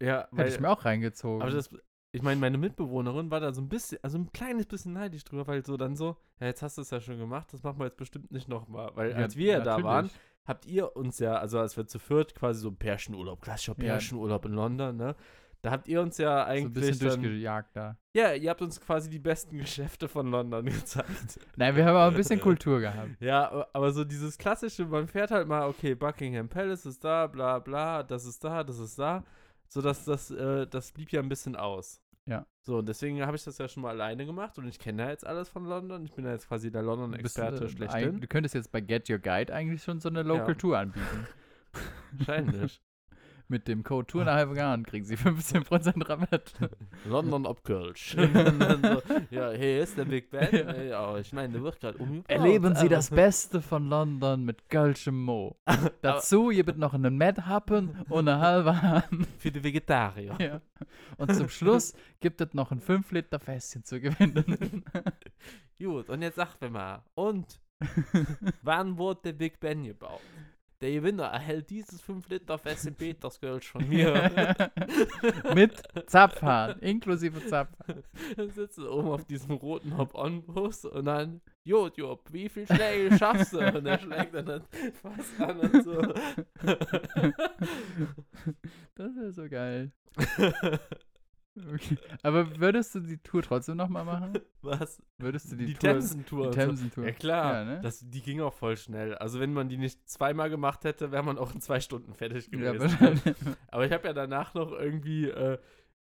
[0.00, 1.42] Ja, Hätte weil, ich mir auch reingezogen.
[1.42, 1.70] aber das,
[2.12, 5.46] ich meine, meine Mitbewohnerin war da so ein bisschen, also ein kleines bisschen neidisch drüber,
[5.46, 7.86] weil so dann so, ja, jetzt hast du es ja schon gemacht, das machen wir
[7.86, 8.90] jetzt bestimmt nicht nochmal.
[8.94, 9.84] Weil Ja, als wir da natürlich.
[9.84, 10.10] waren,
[10.46, 13.92] habt ihr uns ja, also als wir zu viert quasi so Pärchenurlaub, klassischer Ja.
[13.94, 15.16] Pärchenurlaub in London, ne?
[15.66, 16.72] Da habt ihr uns ja So ein eigentlich.
[16.74, 17.96] bisschen dann, durchgejagt da.
[18.14, 21.40] ja, ihr habt uns quasi die besten Geschäfte von London gezeigt.
[21.56, 23.20] Nein, wir haben auch ein bisschen Kultur gehabt.
[23.20, 27.58] Ja, aber so dieses klassische, man fährt halt mal, okay, Buckingham Palace ist da, bla
[27.58, 29.24] bla, das ist da, das ist da.
[29.68, 32.00] So dass das, äh, das blieb ja ein bisschen aus.
[32.26, 32.46] Ja.
[32.60, 35.10] So, und deswegen habe ich das ja schon mal alleine gemacht und ich kenne ja
[35.10, 36.04] jetzt alles von London.
[36.04, 38.20] Ich bin ja jetzt quasi der London-Experte schlechthin.
[38.20, 40.54] du könntest jetzt bei Get Your Guide eigentlich schon so eine Local Ja.
[40.54, 41.26] Tour anbieten.
[42.12, 42.80] Wahrscheinlich.
[43.48, 46.52] Mit dem Code Tour nach Halbgarn kriegen sie 15% Rabatt.
[47.04, 48.16] London ob Kölsch.
[48.16, 50.48] Und dann so, ja, hier ist der Big Ben.
[50.52, 50.82] Ja.
[50.82, 52.28] Ja, ich meine, der wird gerade umgebaut.
[52.28, 55.56] Erleben Sie das Beste von London mit Gölschem Mo.
[56.02, 59.26] Dazu gibt noch einen Medhappen und eine halbe Hahn.
[59.38, 60.36] Für die Vegetarier.
[60.40, 60.60] Ja.
[61.16, 64.84] Und zum Schluss gibt es noch ein 5 Liter Fässchen zu gewinnen.
[65.78, 67.60] Gut, und jetzt sagt mir mal, und
[68.62, 70.20] wann wurde der Big Ben gebaut?
[70.82, 74.70] Der Gewinner erhält dieses 5 Liter Fest in Peterskölsch von mir.
[75.54, 78.02] Mit Zapfhahn, inklusive Zapfhahn.
[78.36, 83.16] Dann sitzt du oben auf diesem roten Hop-On-Bus und dann, Jod, Job, wie viel Schläge
[83.16, 83.58] schaffst du?
[83.58, 84.62] Und er schlägt dann das
[85.00, 86.02] fast an und so.
[88.94, 89.92] Das wäre so geil.
[91.72, 91.96] Okay.
[92.22, 94.32] Aber würdest du die Tour trotzdem nochmal machen?
[94.62, 95.02] Was?
[95.18, 96.50] Würdest du die, Die, Tour, Themsen-Tour.
[96.50, 96.56] die.
[96.58, 97.04] Themsen-Tour?
[97.06, 97.80] Ja klar, Ja, ne?
[97.82, 99.14] das, die ging auch voll schnell.
[99.16, 102.48] Also wenn man die nicht zweimal gemacht hätte, wäre man auch in zwei Stunden fertig
[102.52, 102.80] Ja, gewesen.
[103.00, 103.22] wahrscheinlich.
[103.68, 105.58] Aber ich habe ja danach noch irgendwie äh,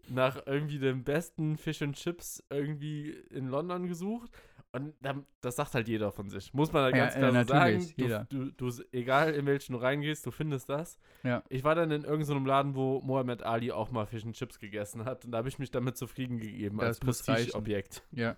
[0.08, 4.30] nach irgendwie dem besten Fish and Chips irgendwie in London gesucht.
[4.72, 4.94] Und
[5.40, 6.52] das sagt halt jeder von sich.
[6.52, 7.94] Muss man halt Ja, ganz ja, klar so natürlich, sagen.
[7.96, 8.24] jeder.
[8.26, 10.98] Du, du, du, egal in welchen du reingehst, du findest das.
[11.22, 11.42] Ja.
[11.48, 15.04] Ich war dann in irgendeinem Laden, wo Mohammed Ali auch mal Fish and Chips gegessen
[15.06, 15.24] hat.
[15.24, 17.00] Und da habe ich mich damit zufrieden gegeben Das als.
[17.00, 18.02] Prestigeobjekt.
[18.12, 18.36] Ja.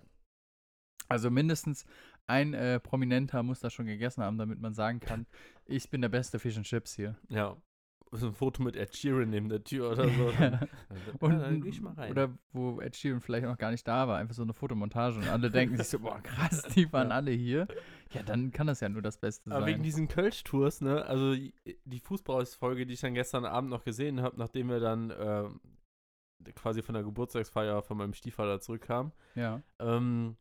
[1.09, 1.85] Also mindestens
[2.29, 5.27] ein äh, Prominenter muss das schon gegessen haben, damit man sagen kann,
[5.67, 7.17] ich bin der beste Fish and Chips hier.
[7.29, 7.57] Ja.
[8.13, 10.31] So ein Foto mit Ed Sheeran neben der Tür oder so.
[10.39, 10.69] Dann,
[11.21, 12.11] Und, dann ich mal rein.
[12.11, 15.29] Oder wo Ed Sheeran vielleicht noch gar nicht da war, einfach so eine Fotomontage und
[15.29, 17.69] alle denken sich so, boah krass, die waren alle hier.
[18.13, 19.83] Ja, dann kann das ja nur das Beste Aber wegen sein.
[19.85, 24.69] diesen Kölsch-Tours, ne, also die- Fußballfolge, die ich dann gestern Abend noch gesehen habe, nachdem
[24.71, 25.61] wir dann ähm,
[26.57, 29.63] quasi von der Geburtstagsfeier von meinem Stiefvater zurückkamen, Ja.
[29.79, 30.37] ähm,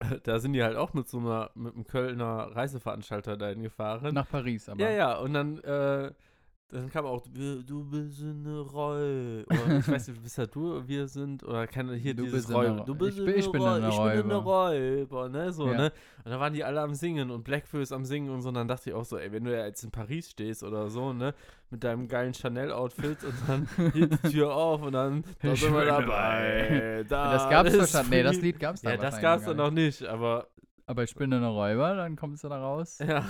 [0.22, 4.14] da sind die halt auch mit so einer, mit einem Kölner Reiseveranstalter dahin gefahren.
[4.14, 4.80] Nach Paris aber.
[4.80, 6.12] ja, ja, und dann, äh,
[6.70, 9.44] dann kam auch, "Wir- du bist eine Roll.
[9.48, 12.48] Oder ich weiß nicht, bist ja du, wir sind, oder kann hier Du dieses bist
[12.54, 12.78] eine Räuber.
[12.80, 15.28] Ro- Du bist ich bin- ich bin eine Roll- ich bin eine Räuber.
[15.30, 15.76] Ne, so, Ja.
[15.78, 15.92] ne.
[16.24, 18.48] Und da waren die alle am Singen und Blackfoot am Singen und so.
[18.48, 20.90] Und dann dachte ich auch so, ey, wenn du ja jetzt in Paris stehst oder
[20.90, 21.32] so, ne,
[21.70, 25.72] mit deinem geilen Chanel-Outfit und dann geht die Tür auf und dann, da Ich sind
[25.72, 27.04] wir dabei.
[27.08, 28.10] Da das gab's ist wahrscheinlich.
[28.10, 28.40] Nee, das.
[28.40, 30.48] Lied gab's da Ja, das gab's dann noch nicht, aber,
[30.86, 32.98] Aber ich bin eine Räuber, dann kommst du da raus.
[32.98, 33.24] ja.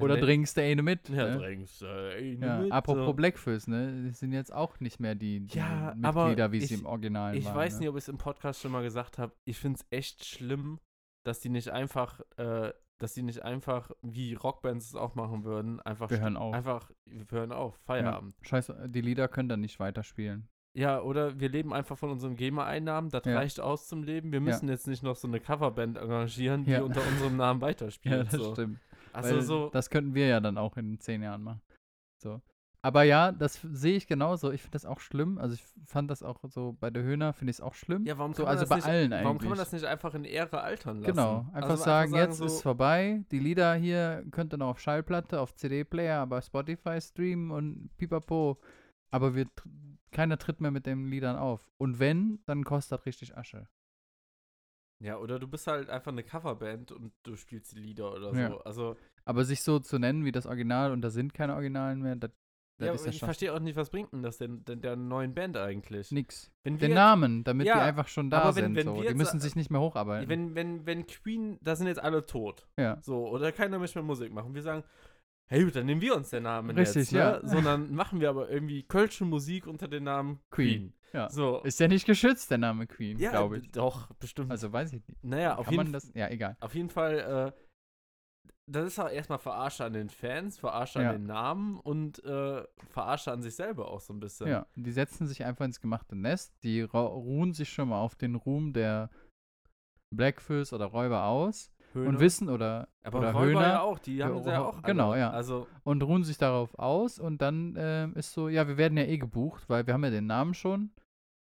[0.00, 0.20] Oder Nee.
[0.22, 1.08] trinkst du eine mit.
[1.08, 1.38] Ja, ne?
[1.38, 3.12] trinkst du eine Ja, mit, apropos so.
[3.14, 4.02] Blackfoot, ne?
[4.04, 7.36] Die sind jetzt auch nicht mehr die, die Ja, Mitglieder, wie sie ich- im Original
[7.36, 7.56] Ich waren.
[7.56, 7.80] weiß ne?
[7.80, 9.32] nicht, ob ich es im Podcast schon mal gesagt habe.
[9.44, 10.80] Ich finde es echt schlimm,
[11.24, 15.80] dass die nicht einfach, äh, dass die nicht einfach, wie Rockbands es auch machen würden,
[15.80, 16.54] einfach, Wir hören auf.
[16.54, 18.34] einfach, wir hören auf, Ja, Feierabend.
[18.42, 20.48] scheiße, die Lieder können dann nicht weiterspielen.
[20.76, 23.36] Ja, oder wir leben einfach von unseren GEMA-Einnahmen, das Ja.
[23.36, 24.32] reicht aus zum Leben.
[24.32, 24.44] Wir Ja.
[24.44, 26.82] müssen jetzt nicht noch so eine Coverband engagieren, die Ja.
[26.82, 28.26] unter unserem Namen Ja, weiterspielt.
[28.32, 28.52] das so.
[28.54, 28.78] stimmt.
[29.14, 31.62] Also so, Das könnten wir ja dann auch in zehn Jahren machen.
[32.22, 32.40] So.
[32.84, 34.52] Aber ja, das sehe ich genauso.
[34.52, 35.38] Ich finde das auch schlimm.
[35.38, 38.04] Also ich fand das auch so bei der Höhner, finde ich es auch schlimm.
[38.04, 39.24] ja, warum so, also bei nicht, allen eigentlich.
[39.24, 41.12] Warum kann man das nicht einfach in Ehre altern lassen?
[41.12, 43.24] Genau, einfach Also sagen, jetzt so, ist vorbei.
[43.30, 48.58] Die Lieder hier könnt ihr noch auf Schallplatte, auf CD-Player, aber Spotify streamen und pipapo.
[49.10, 49.46] Aber wir,
[50.10, 51.70] keiner tritt mehr mit den Liedern auf.
[51.78, 53.66] Und wenn, dann kostet das richtig Asche.
[55.00, 58.48] Ja, oder du bist halt einfach eine Coverband und du spielst die Lieder oder Ja.
[58.50, 58.58] so.
[58.60, 62.16] Also, Aber sich so zu nennen wie das Original und da sind keine Originalen mehr,
[62.16, 62.30] das,
[62.80, 65.56] ja, ja ich verstehe auch nicht, was bringt denn das denn, denn der neuen Band
[65.56, 66.10] eigentlich?
[66.10, 66.50] nix.
[66.62, 68.76] Wenn Den wir Namen, damit Ja, die einfach schon da aber wenn- sind.
[68.76, 68.94] wenn so.
[68.94, 70.28] wir Die jetzt- müssen sich nicht mehr hocharbeiten.
[70.28, 72.66] wenn, wenn, wenn Queen, da sind jetzt alle tot.
[72.78, 72.98] ja.
[73.02, 74.54] So, oder keiner möchte mehr Musik machen.
[74.54, 74.84] Wir sagen,
[75.46, 77.12] hey gut, dann nehmen wir uns den Namen Richtig, jetzt.
[77.12, 77.18] Ne?
[77.18, 77.46] ja.
[77.46, 80.90] Sondern machen wir aber irgendwie kölsche Musik unter dem Namen Queen.
[80.90, 80.94] Queen.
[81.12, 81.28] ja.
[81.28, 81.62] So.
[81.62, 83.70] Ist ja nicht geschützt, der Name Queen, ja, glaube ich.
[83.70, 84.50] doch, bestimmt.
[84.50, 85.22] Also weiß ich nicht.
[85.24, 86.10] naja, auf Kann jeden, das?
[86.14, 86.56] Ja, egal.
[86.60, 87.60] auf jeden Fall, äh,
[88.66, 91.10] das ist auch erstmal Verarsche an den Fans, Verarsche Ja.
[91.10, 94.48] an den Namen und äh, Verarsche an sich selber auch so ein bisschen.
[94.48, 96.54] Ja, die setzen sich einfach ins gemachte Nest.
[96.62, 99.10] Die ruhen sich schon mal auf den Ruhm der
[100.14, 102.08] Blackfish oder Räuber aus Höhner.
[102.10, 104.68] und wissen oder, aber oder Räuber Höhner ja auch, die Ja, haben sie ja Ro-
[104.70, 104.82] auch.
[104.82, 105.20] genau, alle.
[105.20, 105.30] ja.
[105.30, 109.04] Also, und ruhen sich darauf aus und dann ähm, ist so, ja, wir werden ja
[109.04, 110.90] eh gebucht, weil wir haben ja den Namen schon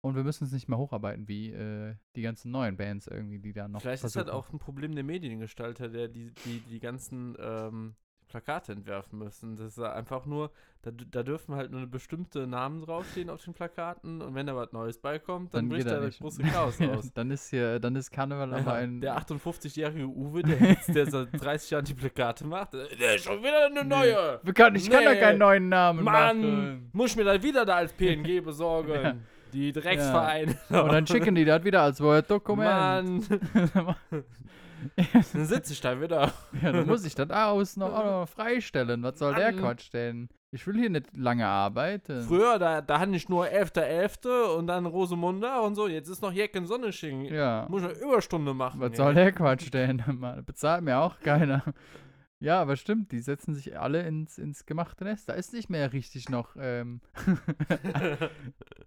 [0.03, 3.53] und wir müssen es nicht mehr hocharbeiten wie äh, die ganzen neuen Bands irgendwie, die
[3.53, 4.33] da noch vielleicht ist versuchen.
[4.33, 7.95] halt auch ein Problem der Mediengestalter, der die, die, die ganzen ähm,
[8.31, 9.57] Plakate entwerfen müssen.
[9.57, 10.51] Das ist einfach nur,
[10.83, 14.73] da, da dürfen halt nur bestimmte Namen draufstehen auf den Plakaten und wenn da was
[14.73, 17.13] Neues beikommt, dann, Dann bricht da er das große Chaos Ja, aus.
[17.13, 19.01] dann ist hier, dann ist Karneval aber Ja, ein.
[19.01, 23.25] der 58-jährige Uwe, der, jetzt, der seit 30 Jahren die Plakate macht, äh, der ist
[23.25, 24.41] schon wieder eine neue.
[24.43, 25.21] Wir kann, ich kann doch Nee.
[25.21, 26.91] keinen neuen Namen Mann, machen.
[26.93, 28.93] muss ich mir das wieder da als PNG besorgen.
[29.03, 29.15] Ja.
[29.53, 30.57] Die Drecksvereine.
[30.69, 33.29] Und dann schicken die das wieder als Word-Dokument.
[33.29, 33.41] Mann,
[35.33, 36.33] dann sitze ich da wieder.
[36.63, 39.03] ja, dann muss ich das aus noch, auch noch freistellen.
[39.03, 39.53] Was soll der.
[39.53, 40.29] Quatsch denn?
[40.53, 42.23] Ich will hier nicht lange arbeiten.
[42.23, 44.57] Früher, da, da hatte ich nur 11.11.
[44.57, 45.87] und dann Rosemunda und so.
[45.87, 47.27] Jetzt ist noch Jecken Sonnesching.
[47.27, 47.67] Ja.
[47.69, 48.81] Muss ich eine Überstunde machen.
[48.81, 48.97] Was ey.
[48.97, 50.03] soll der Quatsch denn?
[50.47, 51.63] Bezahlt mir auch keiner.
[52.41, 55.29] Ja, aber stimmt, die setzen sich alle ins, ins gemachte Nest.
[55.29, 56.57] Da ist nicht mehr richtig noch.
[56.59, 57.03] Ähm,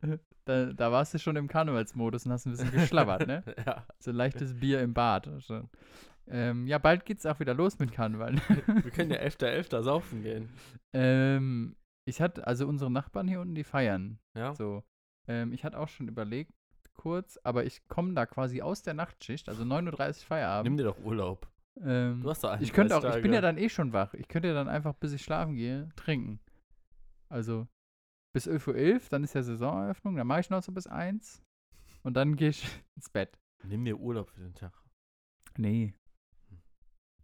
[0.45, 3.43] da, da warst du schon im Karnevalsmodus und hast ein bisschen geschlabbert, ne?
[3.66, 5.30] ja, So leichtes Bier im Bad.
[5.45, 5.70] Schon.
[6.28, 8.36] Ähm, ja, bald geht's auch wieder los mit Karneval.
[8.66, 9.84] wir können ja 11.11.
[9.84, 10.49] saufen gehen.
[10.93, 11.76] ähm,
[12.06, 14.20] ich hatte, also unsere Nachbarn hier unten, die feiern.
[14.36, 14.56] Ja?
[14.56, 14.84] So.
[15.28, 16.51] Ähm, ich hatte auch schon überlegt,
[16.95, 20.64] kurz, aber ich komme da quasi aus der Nachtschicht, also 9.30 Uhr Feierabend.
[20.72, 21.47] Nimm dir doch Urlaub.
[21.82, 23.55] Ähm, Du hast doch ich könnte auch, 31 ich bin ja Tage.
[23.55, 24.13] dann eh schon wach.
[24.13, 26.39] Ich könnte ja dann einfach, bis ich schlafen gehe, trinken.
[27.30, 27.67] Also
[28.34, 31.41] bis 11.11 Uhr, dann ist ja Saisoneröffnung, dann mache ich noch so bis 1
[32.03, 32.63] und dann gehe ich
[32.95, 33.39] ins Bett.
[33.63, 34.74] Nimm dir Urlaub für den Tag.
[35.57, 35.93] Nee.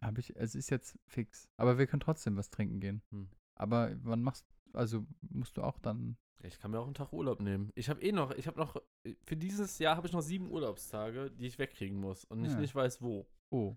[0.02, 1.50] Hab ich, es ist jetzt fix.
[1.58, 3.02] Aber wir können trotzdem was trinken gehen.
[3.12, 3.30] Hm.
[3.56, 6.16] Aber wann machst also musst du auch dann.
[6.44, 7.72] Ich kann mir auch einen Tag Urlaub nehmen.
[7.76, 8.78] Ich habe eh noch, ich habe noch,
[9.24, 12.60] für dieses Jahr habe ich noch sieben Urlaubstage, die ich wegkriegen muss und ich Ja.
[12.60, 13.28] nicht weiß wo.
[13.52, 13.76] Oh.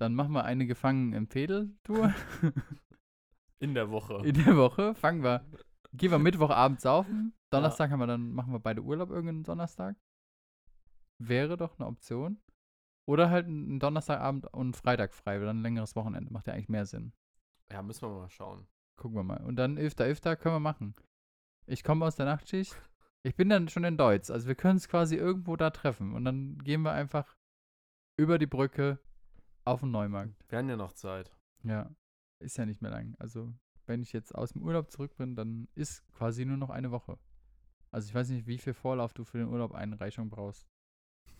[0.00, 2.14] Dann machen wir eine Gefangen im Fädel-Tour.
[3.58, 4.22] In der Woche.
[4.24, 5.44] In der Woche fangen wir.
[5.92, 7.34] Gehen wir Mittwochabend saufen.
[7.50, 9.96] Donnerstag haben wir dann, machen wir beide Urlaub irgendeinen Donnerstag.
[11.18, 12.40] Wäre doch eine Option.
[13.06, 16.32] Oder halt einen Donnerstagabend und Freitag frei, weil dann ein längeres Wochenende.
[16.32, 17.12] Macht ja eigentlich mehr Sinn.
[17.70, 18.66] ja, müssen wir mal schauen.
[18.96, 19.44] Gucken wir mal.
[19.44, 20.36] Und dann 11.11.
[20.36, 20.94] können wir machen.
[21.66, 22.74] Ich komme aus der Nachtschicht.
[23.22, 24.30] Ich bin dann schon in Deutsch.
[24.30, 26.14] Also wir können es quasi irgendwo da treffen.
[26.14, 27.36] Und dann gehen wir einfach
[28.16, 28.98] über die Brücke
[29.64, 30.34] auf den Neumarkt.
[30.48, 31.30] Wir haben ja noch Zeit.
[31.62, 31.90] Ja,
[32.38, 33.14] ist ja nicht mehr lang.
[33.18, 33.52] Also,
[33.86, 37.18] wenn ich jetzt aus dem Urlaub zurück bin, dann ist quasi nur noch eine Woche.
[37.90, 40.66] Also, ich weiß nicht, wie viel Vorlauf du für den Urlaub Einreichung brauchst.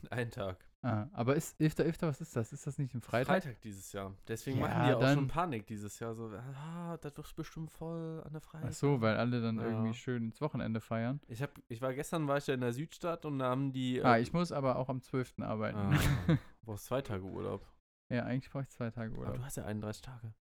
[0.10, 0.64] Ein Tag.
[0.82, 2.54] Ah, aber ist Iftar Iftar, was ist das?
[2.54, 3.42] Ist das nicht ein Freitag?
[3.42, 4.16] Freitag dieses Jahr.
[4.26, 6.14] Deswegen Ja, machen die auch dann- schon Panik dieses Jahr.
[6.14, 8.70] So, ah, das wird bestimmt voll an der Freitag.
[8.70, 9.64] Ach so, weil alle dann Ja.
[9.66, 11.20] irgendwie schön ins Wochenende feiern.
[11.28, 14.02] Ich, hab, ich war gestern, war ich ja in der Südstadt und da haben die.
[14.02, 15.42] Ah, äh, ich muss aber auch am 12.
[15.42, 15.76] arbeiten.
[15.76, 15.90] ah,
[16.28, 17.62] du brauchst zwei Tage Urlaub.
[18.10, 19.36] Ja, eigentlich brauche ich zwei Tage Aber Urlaub.
[19.36, 20.34] du hast ja 31 Tage.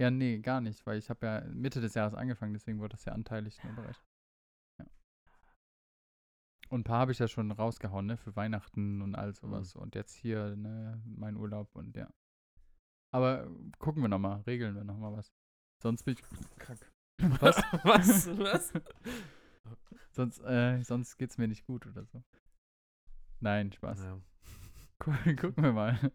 [0.00, 3.04] Ja, nee, gar nicht, weil ich habe ja Mitte des Jahres angefangen, deswegen wurde das
[3.04, 4.06] ja anteilig nur berechnet.
[4.80, 4.86] Ja.
[6.70, 9.76] Und ein paar habe ich ja schon rausgehauen, ne, für Weihnachten und all sowas.
[9.76, 12.08] Und jetzt hier, ne, mein Urlaub und ja.
[13.14, 15.32] Aber gucken wir nochmal, regeln wir nochmal was.
[15.82, 16.22] Sonst bin ich
[16.58, 16.90] krank.
[17.40, 17.56] Was?
[17.84, 18.26] Was?
[18.38, 18.72] Was?
[20.10, 22.24] sonst, äh, sonst geht's mir nicht gut oder so.
[23.40, 24.02] Nein, Spaß.
[24.02, 24.20] Ja.
[24.98, 26.12] Gu- Gucken wir mal.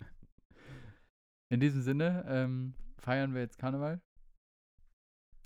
[1.49, 4.01] In diesem Sinne, ähm, feiern wir jetzt Karneval.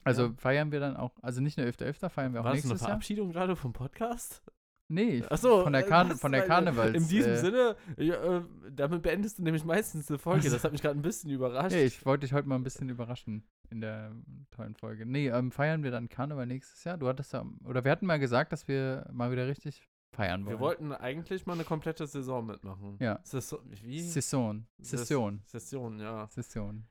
[0.03, 0.33] Also Ja.
[0.37, 2.89] feiern wir dann auch, also nicht nur 11.11., feiern wir auch War eine nächstes Jahr.
[2.89, 4.41] Verabschiedung gerade vom Podcast?
[4.87, 6.93] Nee, Achso, von der, Karne von der Karnevals.
[6.95, 10.49] In diesem äh, Sinne, ja, äh, damit beendest du nämlich meistens eine Folge.
[10.51, 11.71] Das hat mich gerade ein bisschen überrascht.
[11.71, 14.13] Nee, ich wollte dich heute mal ein bisschen überraschen in der
[14.49, 15.05] tollen Folge.
[15.05, 16.97] Nee, ähm, feiern wir dann Karneval nächstes Jahr?
[16.97, 20.55] Du hattest ja, oder wir hatten mal gesagt, dass wir mal wieder richtig feiern wollen.
[20.55, 22.97] Wir wollten eigentlich mal eine komplette Saison mitmachen.
[22.99, 23.19] Ja.
[23.23, 24.01] Saison, wie?
[24.01, 24.65] Saison.
[24.79, 25.41] Session.
[25.45, 26.27] Session, ja.
[26.27, 26.87] Session.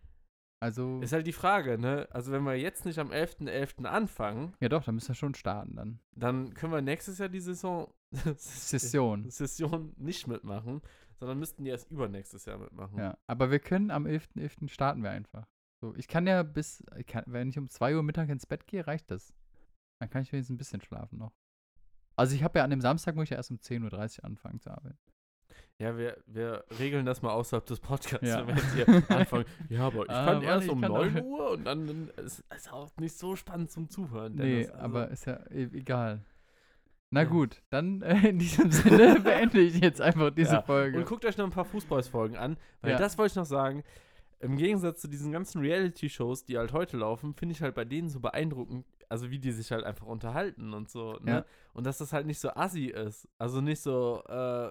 [0.62, 2.07] Also, Ist halt die Frage, ne?
[2.11, 3.87] Also wenn wir jetzt nicht am 11.11.
[3.87, 6.01] anfangen, ja doch, da müssen wir schon starten dann.
[6.12, 7.91] dann können wir nächstes Jahr die Saison
[8.37, 9.31] Session.
[9.31, 10.83] Session nicht mitmachen,
[11.18, 12.99] sondern müssten die erst übernächstes Jahr mitmachen.
[12.99, 14.68] Ja, aber wir können am 11.11.
[14.68, 15.47] starten wir einfach.
[15.81, 18.66] So, ich kann ja bis, ich kann, wenn ich um 2 Uhr Mittag ins Bett
[18.66, 19.33] gehe, reicht das.
[19.99, 21.33] Dann kann ich wenigstens ein bisschen schlafen noch.
[22.21, 24.61] Also ich habe ja an dem Samstag, muss ich ja erst um 10.30 Uhr anfangen
[24.61, 24.99] zu arbeiten.
[25.79, 28.47] Ja, wir, wir regeln das mal außerhalb des Podcasts, Ja.
[28.47, 29.47] wenn wir jetzt hier anfangen.
[29.71, 31.87] Ja, aber ich Ah, kann Mann, erst ich um kann 9 auch- Uhr und dann,
[31.87, 34.35] dann ist es auch nicht so spannend zum Zuhören.
[34.35, 36.23] Nee, Dennis, also- aber ist ja e egal.
[37.12, 37.29] Na Ja.
[37.29, 40.99] gut, dann äh, in diesem Sinne beende ich jetzt einfach diese Ja, Folge.
[40.99, 43.83] Und guckt euch noch ein paar Fußballsfolgen an, weil das wollte ich noch sagen.
[44.39, 48.09] Im Gegensatz zu diesen ganzen Reality-Shows, die halt heute laufen, finde ich halt bei denen
[48.11, 51.30] so beeindruckend, also wie die sich halt einfach unterhalten und so, ne?
[51.30, 51.44] Ja.
[51.74, 53.28] Und dass das halt nicht so assi ist.
[53.38, 54.68] Also nicht so, äh,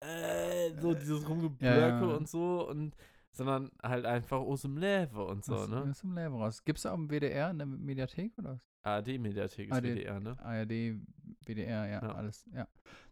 [0.00, 2.94] äh, so dieses Rumgeblöke Ja, und so und
[3.32, 5.82] sondern halt einfach aus dem Leben und so, aus, ne?
[5.90, 6.62] aus dem Leben raus.
[6.64, 8.70] Gibt's auch im WDR in der Mediathek oder was?
[8.84, 9.84] ARD-Mediathek ist ARD.
[9.84, 10.36] WDR, ne?
[10.40, 11.00] ARD,
[11.44, 12.14] WDR, ja, Ja.
[12.14, 12.68] alles, ja.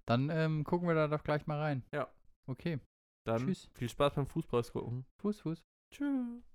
[0.07, 1.83] Dann ähm, gucken wir da doch gleich mal rein.
[1.93, 2.07] Ja.
[2.47, 2.79] Okay,
[3.25, 3.69] Dann Tschüss.
[3.75, 5.07] viel Spaß beim Fußball gucken.
[5.19, 5.65] Fuß, Fuß.
[5.91, 6.52] Tschüss.